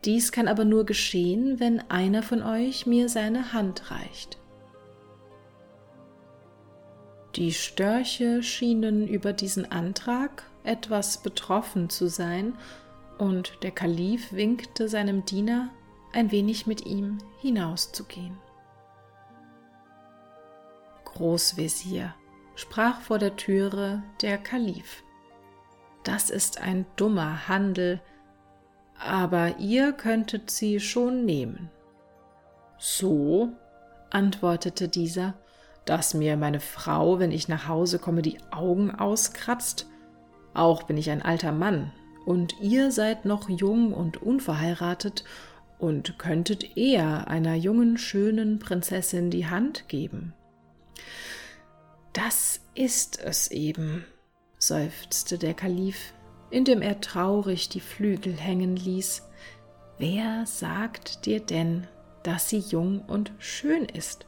Dies 0.05 0.31
kann 0.31 0.47
aber 0.47 0.63
nur 0.63 0.85
geschehen, 0.85 1.59
wenn 1.59 1.81
einer 1.91 2.23
von 2.23 2.41
euch 2.41 2.85
mir 2.85 3.09
seine 3.09 3.51
Hand 3.51 3.91
reicht. 3.91 4.37
Die 7.35 7.51
Störche 7.51 8.43
schienen 8.43 9.09
über 9.09 9.33
diesen 9.33 9.73
Antrag 9.73 10.43
etwas 10.63 11.21
betroffen 11.21 11.89
zu 11.89 12.07
sein, 12.07 12.57
und 13.17 13.57
der 13.61 13.71
Kalif 13.71 14.31
winkte 14.31 14.87
seinem 14.87 15.25
Diener, 15.25 15.67
ein 16.13 16.31
wenig 16.31 16.65
mit 16.65 16.85
ihm 16.85 17.17
hinauszugehen. 17.41 18.37
Großvezier, 21.13 22.13
sprach 22.55 23.01
vor 23.01 23.19
der 23.19 23.35
Türe 23.35 24.03
der 24.21 24.37
Kalif. 24.37 25.03
Das 26.03 26.29
ist 26.29 26.59
ein 26.59 26.85
dummer 26.95 27.47
Handel, 27.47 28.01
aber 28.97 29.57
ihr 29.59 29.93
könntet 29.93 30.49
sie 30.49 30.79
schon 30.79 31.25
nehmen. 31.25 31.69
So, 32.77 33.49
antwortete 34.09 34.87
dieser, 34.87 35.35
dass 35.85 36.13
mir 36.13 36.37
meine 36.37 36.59
Frau, 36.59 37.19
wenn 37.19 37.31
ich 37.31 37.47
nach 37.47 37.67
Hause 37.67 37.99
komme, 37.99 38.21
die 38.21 38.37
Augen 38.51 38.91
auskratzt? 38.91 39.87
Auch 40.53 40.83
bin 40.83 40.97
ich 40.97 41.09
ein 41.09 41.21
alter 41.21 41.51
Mann, 41.51 41.91
und 42.25 42.59
ihr 42.61 42.91
seid 42.91 43.25
noch 43.25 43.49
jung 43.49 43.93
und 43.93 44.21
unverheiratet 44.21 45.23
und 45.79 46.19
könntet 46.19 46.77
eher 46.77 47.27
einer 47.27 47.55
jungen, 47.55 47.97
schönen 47.97 48.59
Prinzessin 48.59 49.31
die 49.31 49.47
Hand 49.47 49.87
geben. 49.87 50.33
Das 52.13 52.59
ist 52.75 53.19
es 53.19 53.49
eben, 53.51 54.05
seufzte 54.57 55.37
der 55.37 55.53
Kalif 55.53 56.13
indem 56.51 56.81
er 56.81 57.01
traurig 57.01 57.69
die 57.69 57.79
Flügel 57.79 58.35
hängen 58.35 58.75
ließ. 58.75 59.27
Wer 59.97 60.45
sagt 60.45 61.25
dir 61.25 61.39
denn, 61.39 61.87
dass 62.23 62.49
sie 62.49 62.59
jung 62.59 63.01
und 63.07 63.31
schön 63.39 63.85
ist? 63.85 64.27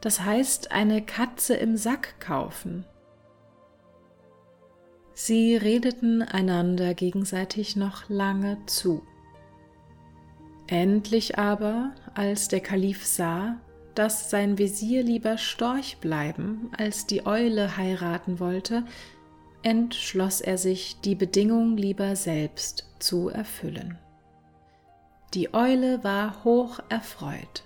Das 0.00 0.20
heißt, 0.20 0.72
eine 0.72 1.02
Katze 1.02 1.54
im 1.54 1.76
Sack 1.76 2.20
kaufen. 2.20 2.84
Sie 5.14 5.56
redeten 5.56 6.22
einander 6.22 6.92
gegenseitig 6.94 7.76
noch 7.76 8.08
lange 8.08 8.58
zu. 8.66 9.02
Endlich 10.66 11.38
aber, 11.38 11.94
als 12.14 12.48
der 12.48 12.60
Kalif 12.60 13.06
sah, 13.06 13.60
dass 13.94 14.30
sein 14.30 14.58
Visier 14.58 15.02
lieber 15.02 15.38
Storch 15.38 15.98
bleiben 15.98 16.70
als 16.76 17.06
die 17.06 17.26
Eule 17.26 17.76
heiraten 17.76 18.40
wollte, 18.40 18.84
entschloss 19.62 20.40
er 20.40 20.58
sich, 20.58 20.96
die 21.04 21.14
Bedingung 21.14 21.76
lieber 21.76 22.16
selbst 22.16 22.88
zu 22.98 23.28
erfüllen. 23.28 23.98
Die 25.32 25.52
Eule 25.52 26.04
war 26.04 26.44
hoch 26.44 26.80
erfreut. 26.88 27.64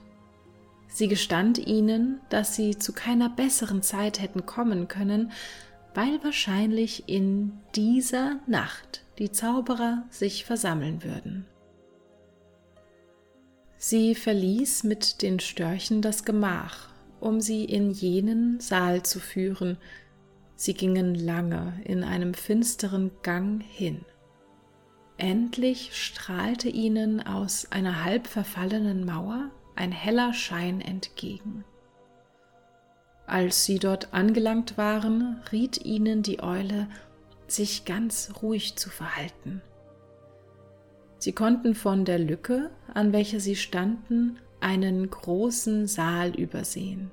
Sie 0.88 1.08
gestand 1.08 1.58
ihnen, 1.58 2.20
dass 2.30 2.56
sie 2.56 2.78
zu 2.78 2.92
keiner 2.92 3.28
besseren 3.28 3.82
Zeit 3.82 4.20
hätten 4.20 4.46
kommen 4.46 4.88
können, 4.88 5.32
weil 5.94 6.22
wahrscheinlich 6.22 7.08
in 7.08 7.52
dieser 7.74 8.36
Nacht 8.46 9.02
die 9.18 9.30
Zauberer 9.30 10.04
sich 10.10 10.44
versammeln 10.44 11.02
würden. 11.02 11.44
Sie 13.78 14.14
verließ 14.14 14.84
mit 14.84 15.22
den 15.22 15.40
Störchen 15.40 16.02
das 16.02 16.24
Gemach, 16.24 16.88
um 17.20 17.40
sie 17.40 17.64
in 17.64 17.90
jenen 17.90 18.60
Saal 18.60 19.02
zu 19.02 19.20
führen, 19.20 19.78
Sie 20.60 20.74
gingen 20.74 21.14
lange 21.14 21.80
in 21.84 22.02
einem 22.02 22.34
finsteren 22.34 23.12
Gang 23.22 23.62
hin. 23.62 24.04
Endlich 25.16 25.96
strahlte 25.96 26.68
ihnen 26.68 27.24
aus 27.24 27.70
einer 27.70 28.04
halb 28.04 28.26
verfallenen 28.26 29.06
Mauer 29.06 29.52
ein 29.76 29.92
heller 29.92 30.34
Schein 30.34 30.80
entgegen. 30.80 31.64
Als 33.28 33.64
sie 33.64 33.78
dort 33.78 34.12
angelangt 34.12 34.76
waren, 34.76 35.40
riet 35.52 35.84
ihnen 35.84 36.24
die 36.24 36.42
Eule, 36.42 36.88
sich 37.46 37.84
ganz 37.84 38.32
ruhig 38.42 38.74
zu 38.74 38.90
verhalten. 38.90 39.62
Sie 41.18 41.32
konnten 41.32 41.74
von 41.74 42.04
der 42.04 42.18
Lücke, 42.18 42.70
an 42.94 43.12
welcher 43.12 43.40
sie 43.40 43.56
standen, 43.56 44.38
einen 44.60 45.10
großen 45.10 45.86
Saal 45.86 46.34
übersehen. 46.34 47.10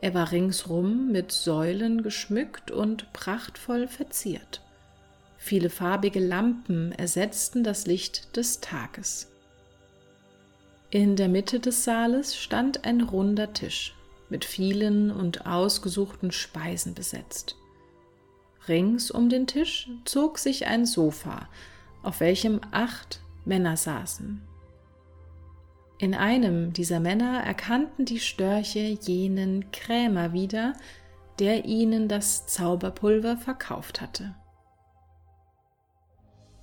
Er 0.00 0.14
war 0.14 0.30
ringsrum 0.30 1.10
mit 1.10 1.32
Säulen 1.32 2.02
geschmückt 2.02 2.70
und 2.70 3.12
prachtvoll 3.12 3.88
verziert. 3.88 4.62
Viele 5.36 5.70
farbige 5.70 6.20
Lampen 6.20 6.92
ersetzten 6.92 7.64
das 7.64 7.86
Licht 7.86 8.36
des 8.36 8.60
Tages. 8.60 9.28
In 10.90 11.16
der 11.16 11.28
Mitte 11.28 11.60
des 11.60 11.84
Saales 11.84 12.36
stand 12.36 12.84
ein 12.84 13.00
runder 13.00 13.52
Tisch 13.52 13.94
mit 14.30 14.44
vielen 14.44 15.10
und 15.10 15.46
ausgesuchten 15.46 16.32
Speisen 16.32 16.94
besetzt. 16.94 17.56
Rings 18.68 19.10
um 19.10 19.28
den 19.28 19.46
Tisch 19.46 19.88
zog 20.04 20.38
sich 20.38 20.66
ein 20.66 20.86
Sofa, 20.86 21.48
auf 22.02 22.20
welchem 22.20 22.60
acht 22.70 23.20
Männer 23.44 23.76
saßen. 23.76 24.42
In 25.98 26.14
einem 26.14 26.72
dieser 26.72 27.00
Männer 27.00 27.42
erkannten 27.42 28.04
die 28.04 28.20
Störche 28.20 28.80
jenen 28.80 29.72
Krämer 29.72 30.32
wieder, 30.32 30.74
der 31.40 31.64
ihnen 31.64 32.08
das 32.08 32.46
Zauberpulver 32.46 33.36
verkauft 33.36 34.00
hatte. 34.00 34.34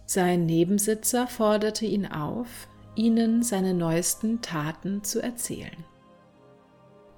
Sein 0.06 0.46
Nebensitzer 0.46 1.28
forderte 1.28 1.86
ihn 1.86 2.06
auf, 2.06 2.68
ihnen 2.96 3.44
seine 3.44 3.74
neuesten 3.74 4.42
Taten 4.42 5.04
zu 5.04 5.22
erzählen. 5.22 5.84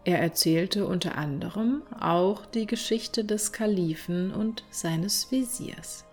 Er 0.06 0.20
erzählte 0.20 0.88
unter 0.88 1.18
anderem 1.18 1.84
auch 2.00 2.46
die 2.46 2.66
Geschichte 2.66 3.26
des 3.26 3.52
Kalifen 3.52 4.32
und 4.32 4.64
seines 4.72 5.32
Visiers. 5.32 6.07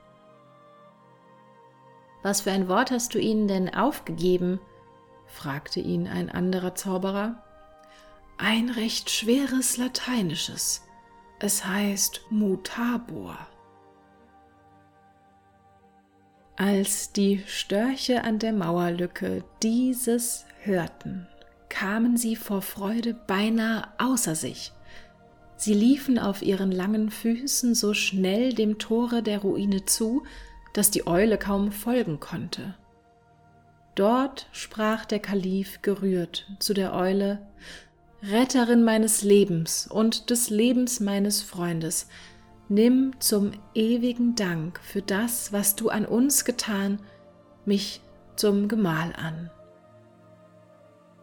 Was 2.25 2.41
für 2.41 2.53
ein 2.53 2.69
Wort 2.69 2.91
hast 2.91 3.15
du 3.15 3.19
ihnen 3.19 3.49
denn 3.49 3.75
aufgegeben? 3.75 4.59
fragte 5.27 5.79
ihn 5.79 6.09
ein 6.09 6.31
anderer 6.31 6.75
Zauberer. 6.75 7.43
Ein 8.39 8.71
recht 8.71 9.11
schweres 9.11 9.77
lateinisches. 9.77 10.83
Es 11.39 11.67
heißt 11.67 12.23
mutabor. 12.31 13.37
Als 16.57 17.13
die 17.13 17.43
Störche 17.47 18.25
an 18.25 18.39
der 18.39 18.55
Mauerlücke 18.55 19.45
dieses 19.63 20.47
hörten, 20.63 21.27
kamen 21.69 22.17
sie 22.17 22.37
vor 22.37 22.63
Freude 22.63 23.13
beinahe 23.13 23.89
außer 23.99 24.35
sich. 24.35 24.73
Sie 25.57 25.75
liefen 25.75 26.19
auf 26.19 26.41
ihren 26.41 26.73
langen 26.73 27.11
Füßen 27.11 27.75
so 27.75 27.93
schnell 27.93 28.55
dem 28.55 28.79
Tore 28.79 29.23
der 29.23 29.41
Ruine 29.41 29.85
zu, 29.85 30.23
dass 30.75 30.91
die 30.91 31.07
Eule 31.07 31.39
kaum 31.39 31.73
folgen 31.73 32.21
konnte. 32.21 32.75
Dort 33.95 34.49
sprach 34.53 35.07
der 35.07 35.21
Kalif 35.21 35.81
gerührt 35.81 36.47
zu 36.59 36.75
der 36.75 36.95
Eule 36.95 37.39
Retterin 38.23 38.85
meines 38.85 39.23
Lebens 39.23 39.87
und 39.87 40.31
des 40.31 40.51
Lebens 40.51 41.01
meines 41.01 41.43
Freundes, 41.43 42.09
nimm 42.69 43.13
zum 43.21 43.53
ewigen 43.75 44.35
Dank 44.35 44.81
für 44.81 45.03
das, 45.03 45.53
was 45.53 45.77
du 45.77 45.91
an 45.91 46.07
uns 46.07 46.45
getan, 46.45 46.99
mich 47.67 48.01
zum 48.37 48.69
Gemahl 48.69 49.13
an. 49.17 49.51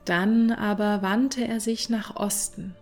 Dann 0.05 0.51
aber 0.51 1.01
wandte 1.01 1.47
er 1.47 1.59
sich 1.59 1.89
nach 1.89 2.15
Osten. 2.15 2.75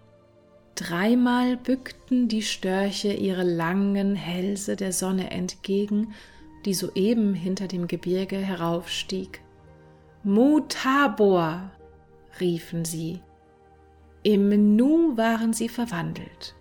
Dreimal 0.75 1.57
bückten 1.57 2.27
die 2.27 2.43
Störche 2.43 3.11
ihre 3.11 3.43
langen 3.43 4.15
Hälse 4.15 4.75
der 4.75 4.93
Sonne 4.93 5.31
entgegen, 5.31 6.13
die 6.65 6.73
soeben 6.73 7.33
hinter 7.33 7.67
dem 7.67 7.87
Gebirge 7.87 8.37
heraufstieg. 8.37 9.41
Mutabor, 10.23 11.71
riefen 12.39 12.85
sie. 12.85 13.21
Im 14.23 14.75
Nu 14.75 15.15
waren 15.17 15.53
sie 15.53 15.69
verwandelt, 15.69 16.55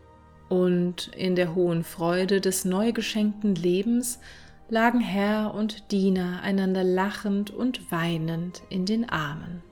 und 0.48 1.08
in 1.16 1.34
der 1.34 1.54
hohen 1.54 1.82
Freude 1.82 2.40
des 2.40 2.64
neu 2.64 2.92
geschenkten 2.92 3.54
Lebens 3.54 4.20
lagen 4.68 5.00
Herr 5.00 5.54
und 5.54 5.90
Diener 5.90 6.40
einander 6.42 6.84
lachend 6.84 7.50
und 7.50 7.90
weinend 7.90 8.62
in 8.68 8.87
den 8.87 9.08
Armen. 9.08 9.62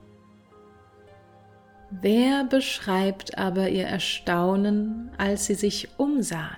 Wer 1.89 2.43
beschreibt 2.43 3.37
aber 3.37 3.69
ihr 3.69 3.85
Erstaunen, 3.85 5.09
als 5.17 5.45
sie 5.45 5.55
sich 5.55 5.87
umsahen? 5.97 6.57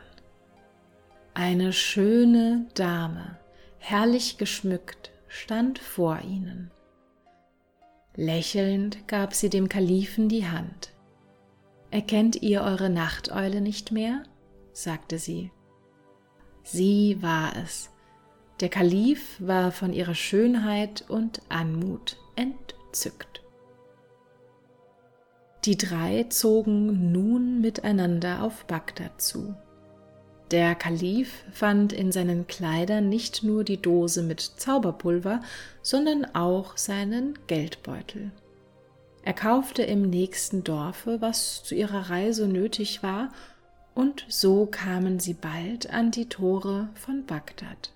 Eine 1.35 1.71
schöne 1.71 2.65
Dame, 2.73 3.37
herrlich 3.79 4.37
geschmückt, 4.37 5.11
stand 5.27 5.79
vor 5.79 6.19
ihnen. 6.21 6.71
Lächelnd 8.15 9.07
gab 9.07 9.33
sie 9.33 9.49
dem 9.49 9.69
Kalifen 9.69 10.29
die 10.29 10.47
Hand. 10.47 10.93
Erkennt 11.91 12.41
ihr 12.41 12.61
eure 12.61 12.89
Nachteule 12.89 13.61
nicht 13.61 13.91
mehr? 13.91 14.23
sagte 14.73 15.17
sie. 15.17 15.51
Sie 16.63 17.17
war 17.21 17.55
es. 17.55 17.89
Der 18.59 18.69
Kalif 18.69 19.37
war 19.39 19.71
von 19.71 19.93
ihrer 19.93 20.15
Schönheit 20.15 21.05
und 21.09 21.41
Anmut 21.49 22.17
entzückt. 22.35 23.41
Die 25.65 25.77
drei 25.77 26.25
zogen 26.29 27.11
nun 27.11 27.61
miteinander 27.61 28.43
auf 28.43 28.65
Bagdad 28.65 29.21
zu. 29.21 29.55
Der 30.51 30.73
Kalif 30.73 31.43
fand 31.51 31.93
in 31.93 32.11
seinen 32.11 32.47
Kleidern 32.47 33.07
nicht 33.07 33.43
nur 33.43 33.63
die 33.63 33.81
Dose 33.81 34.23
mit 34.23 34.41
Zauberpulver, 34.41 35.41
sondern 35.83 36.25
auch 36.33 36.75
seinen 36.75 37.37
Geldbeutel. 37.45 38.31
Er 39.23 39.33
kaufte 39.33 39.83
im 39.83 40.09
nächsten 40.09 40.63
Dorfe, 40.63 41.21
was 41.21 41.63
zu 41.63 41.75
ihrer 41.75 42.09
Reise 42.09 42.47
nötig 42.47 43.03
war, 43.03 43.31
und 43.93 44.25
so 44.27 44.65
kamen 44.65 45.19
sie 45.19 45.33
bald 45.33 45.91
an 45.91 46.09
die 46.09 46.27
Tore 46.27 46.89
von 46.95 47.25
Bagdad. 47.25 47.91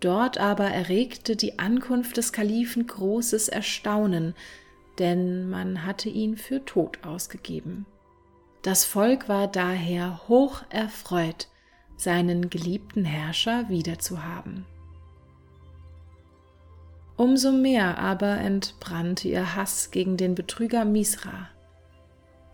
Dort 0.00 0.38
aber 0.38 0.66
erregte 0.66 1.36
die 1.36 1.58
Ankunft 1.58 2.16
des 2.16 2.32
Kalifen 2.32 2.86
großes 2.86 3.48
Erstaunen, 3.48 4.34
denn 4.98 5.48
man 5.48 5.84
hatte 5.84 6.08
ihn 6.08 6.36
für 6.36 6.64
tot 6.64 6.98
ausgegeben. 7.04 7.86
Das 8.64 8.86
Volk 8.86 9.28
war 9.28 9.46
daher 9.46 10.26
hoch 10.26 10.62
erfreut, 10.70 11.48
seinen 11.98 12.48
geliebten 12.48 13.04
Herrscher 13.04 13.68
wiederzuhaben. 13.68 14.64
Umso 17.18 17.52
mehr 17.52 17.98
aber 17.98 18.38
entbrannte 18.38 19.28
ihr 19.28 19.54
Hass 19.54 19.90
gegen 19.90 20.16
den 20.16 20.34
Betrüger 20.34 20.86
Misra. 20.86 21.50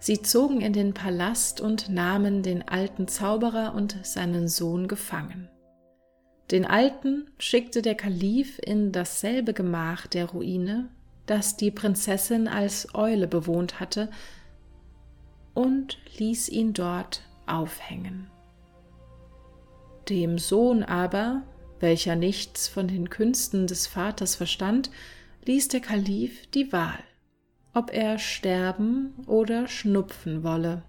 Sie 0.01 0.21
zogen 0.21 0.61
in 0.63 0.73
den 0.73 0.95
Palast 0.95 1.61
und 1.61 1.89
nahmen 1.89 2.43
den 2.43 2.67
alten 2.67 3.07
Zauberer 3.07 3.73
und 3.77 4.05
seinen 4.05 4.49
Sohn 4.49 4.89
gefangen. 4.89 5.49
Den 6.51 6.67
alten 6.67 7.31
schickte 7.39 7.83
der 7.83 7.95
Kalif 7.95 8.59
in 8.59 8.91
dasselbe 8.91 9.53
Gemach 9.53 10.09
der 10.09 10.27
Ruine, 10.27 10.89
das 11.27 11.57
die 11.57 11.71
Prinzessin 11.71 12.49
als 12.49 12.97
Eule 12.97 13.29
bewohnt 13.29 13.79
hatte, 13.79 14.11
und 15.55 15.99
ließ 16.19 16.49
ihn 16.49 16.73
dort 16.73 17.23
aufhängen. 17.47 18.31
Dem 20.09 20.39
Sohn 20.39 20.83
aber, 20.83 21.43
welcher 21.79 22.17
nichts 22.17 22.69
von 22.69 22.89
den 22.89 23.11
Künsten 23.11 23.67
des 23.67 23.87
Vaters 23.87 24.35
verstand, 24.35 24.91
ließ 25.45 25.69
der 25.69 25.81
Kalif 25.81 26.47
die 26.49 26.73
Wahl, 26.73 26.99
ob 27.75 27.93
er 27.93 28.19
sterben 28.19 29.15
oder 29.27 29.69
schnupfen 29.69 30.43
wolle. 30.43 30.83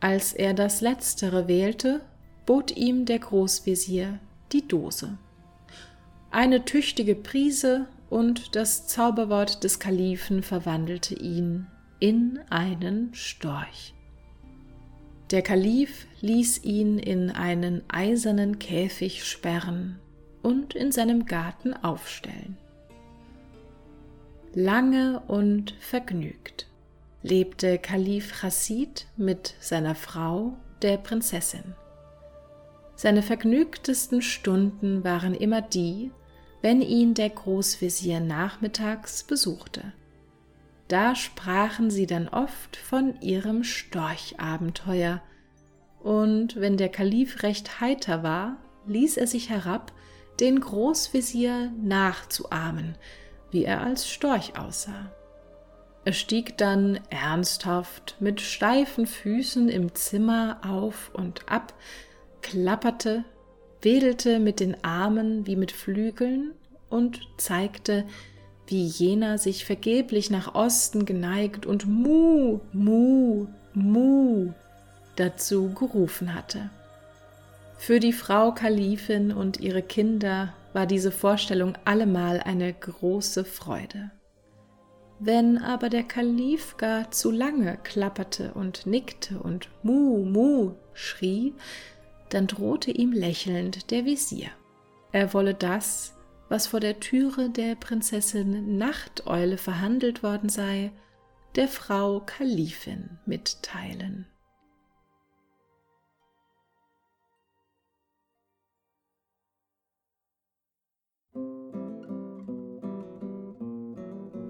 Als 0.00 0.32
er 0.32 0.54
das 0.54 0.80
Letztere 0.80 1.48
wählte, 1.48 2.00
bot 2.44 2.76
ihm 2.76 3.06
der 3.06 3.18
Großvezier 3.18 4.20
die 4.52 4.66
Dose. 4.66 5.18
Eine 6.30 6.64
tüchtige 6.64 7.14
Prise 7.14 7.86
und 8.08 8.54
das 8.54 8.86
Zauberwort 8.86 9.64
des 9.64 9.80
Kalifen 9.80 10.42
verwandelte 10.42 11.14
ihn 11.14 11.66
in 11.98 12.40
einen 12.50 13.14
Storch. 13.14 13.94
Der 15.30 15.42
Kalif 15.42 16.06
ließ 16.20 16.62
ihn 16.64 16.98
in 16.98 17.30
einen 17.30 17.82
eisernen 17.88 18.58
Käfig 18.58 19.24
sperren 19.24 19.98
und 20.42 20.74
in 20.74 20.92
seinem 20.92 21.26
Garten 21.26 21.74
aufstellen. 21.74 22.56
Lange 24.54 25.20
und 25.26 25.74
vergnügt 25.80 26.66
lebte 27.26 27.78
Kalif 27.78 28.40
Chassid 28.40 29.08
mit 29.16 29.54
seiner 29.58 29.96
Frau, 29.96 30.56
der 30.82 30.96
Prinzessin. 30.96 31.74
Seine 32.94 33.22
vergnügtesten 33.22 34.22
Stunden 34.22 35.02
waren 35.02 35.34
immer 35.34 35.60
die, 35.60 36.12
wenn 36.62 36.80
ihn 36.80 37.14
der 37.14 37.30
Großvezier 37.30 38.20
nachmittags 38.20 39.24
besuchte. 39.24 39.92
Da 40.88 41.14
sprachen 41.14 41.90
sie 41.90 42.06
dann 42.06 42.28
oft 42.28 42.76
von 42.76 43.20
ihrem 43.20 43.64
Storchabenteuer, 43.64 45.22
und 46.00 46.54
wenn 46.60 46.76
der 46.76 46.88
Kalif 46.88 47.42
recht 47.42 47.80
heiter 47.80 48.22
war, 48.22 48.58
ließ 48.86 49.16
er 49.16 49.26
sich 49.26 49.50
herab, 49.50 49.92
den 50.38 50.60
Großvezier 50.60 51.72
nachzuahmen, 51.82 52.96
wie 53.50 53.64
er 53.64 53.80
als 53.80 54.08
Storch 54.08 54.56
aussah. 54.56 55.10
Er 56.04 56.12
stieg 56.12 56.56
dann 56.56 57.00
ernsthaft 57.10 58.16
mit 58.20 58.40
steifen 58.40 59.06
Füßen 59.06 59.68
im 59.68 59.96
Zimmer 59.96 60.60
auf 60.64 61.10
und 61.14 61.48
ab, 61.50 61.74
klapperte, 62.42 63.24
wedelte 63.82 64.38
mit 64.38 64.60
den 64.60 64.84
Armen 64.84 65.48
wie 65.48 65.56
mit 65.56 65.72
Flügeln 65.72 66.54
und 66.88 67.20
zeigte, 67.38 68.04
wie 68.66 68.84
jener 68.84 69.38
sich 69.38 69.64
vergeblich 69.64 70.30
nach 70.30 70.54
Osten 70.54 71.04
geneigt 71.04 71.66
und 71.66 71.86
Mu, 71.86 72.60
Mu, 72.72 73.46
Mu 73.74 74.52
dazu 75.16 75.72
gerufen 75.72 76.34
hatte. 76.34 76.70
Für 77.78 78.00
die 78.00 78.12
Frau 78.12 78.52
Kalifin 78.52 79.32
und 79.32 79.60
ihre 79.60 79.82
Kinder 79.82 80.52
war 80.72 80.86
diese 80.86 81.12
Vorstellung 81.12 81.74
allemal 81.84 82.40
eine 82.40 82.72
große 82.72 83.44
Freude. 83.44 84.10
Wenn 85.18 85.56
aber 85.58 85.88
der 85.88 86.02
Kalif 86.02 86.76
gar 86.76 87.10
zu 87.10 87.30
lange 87.30 87.78
klapperte 87.82 88.52
und 88.52 88.86
nickte 88.86 89.38
und 89.38 89.68
Mu, 89.82 90.24
Mu 90.24 90.72
schrie, 90.92 91.54
dann 92.28 92.46
drohte 92.46 92.90
ihm 92.90 93.12
lächelnd 93.12 93.90
der 93.90 94.04
Visier. 94.04 94.48
Er 95.12 95.32
wolle 95.32 95.54
das, 95.54 96.15
was 96.48 96.66
vor 96.66 96.80
der 96.80 97.00
Türe 97.00 97.50
der 97.50 97.74
Prinzessin 97.74 98.78
Nachteule 98.78 99.58
verhandelt 99.58 100.22
worden 100.22 100.48
sei, 100.48 100.92
der 101.56 101.68
Frau 101.68 102.20
Kalifin 102.20 103.18
mitteilen. 103.26 104.26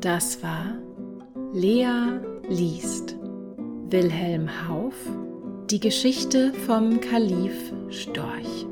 Das 0.00 0.42
war 0.42 0.76
Lea 1.52 2.20
liest 2.48 3.16
Wilhelm 3.88 4.68
Hauff 4.68 4.94
Die 5.70 5.80
Geschichte 5.80 6.52
vom 6.66 7.00
Kalif 7.00 7.72
Storch 7.88 8.66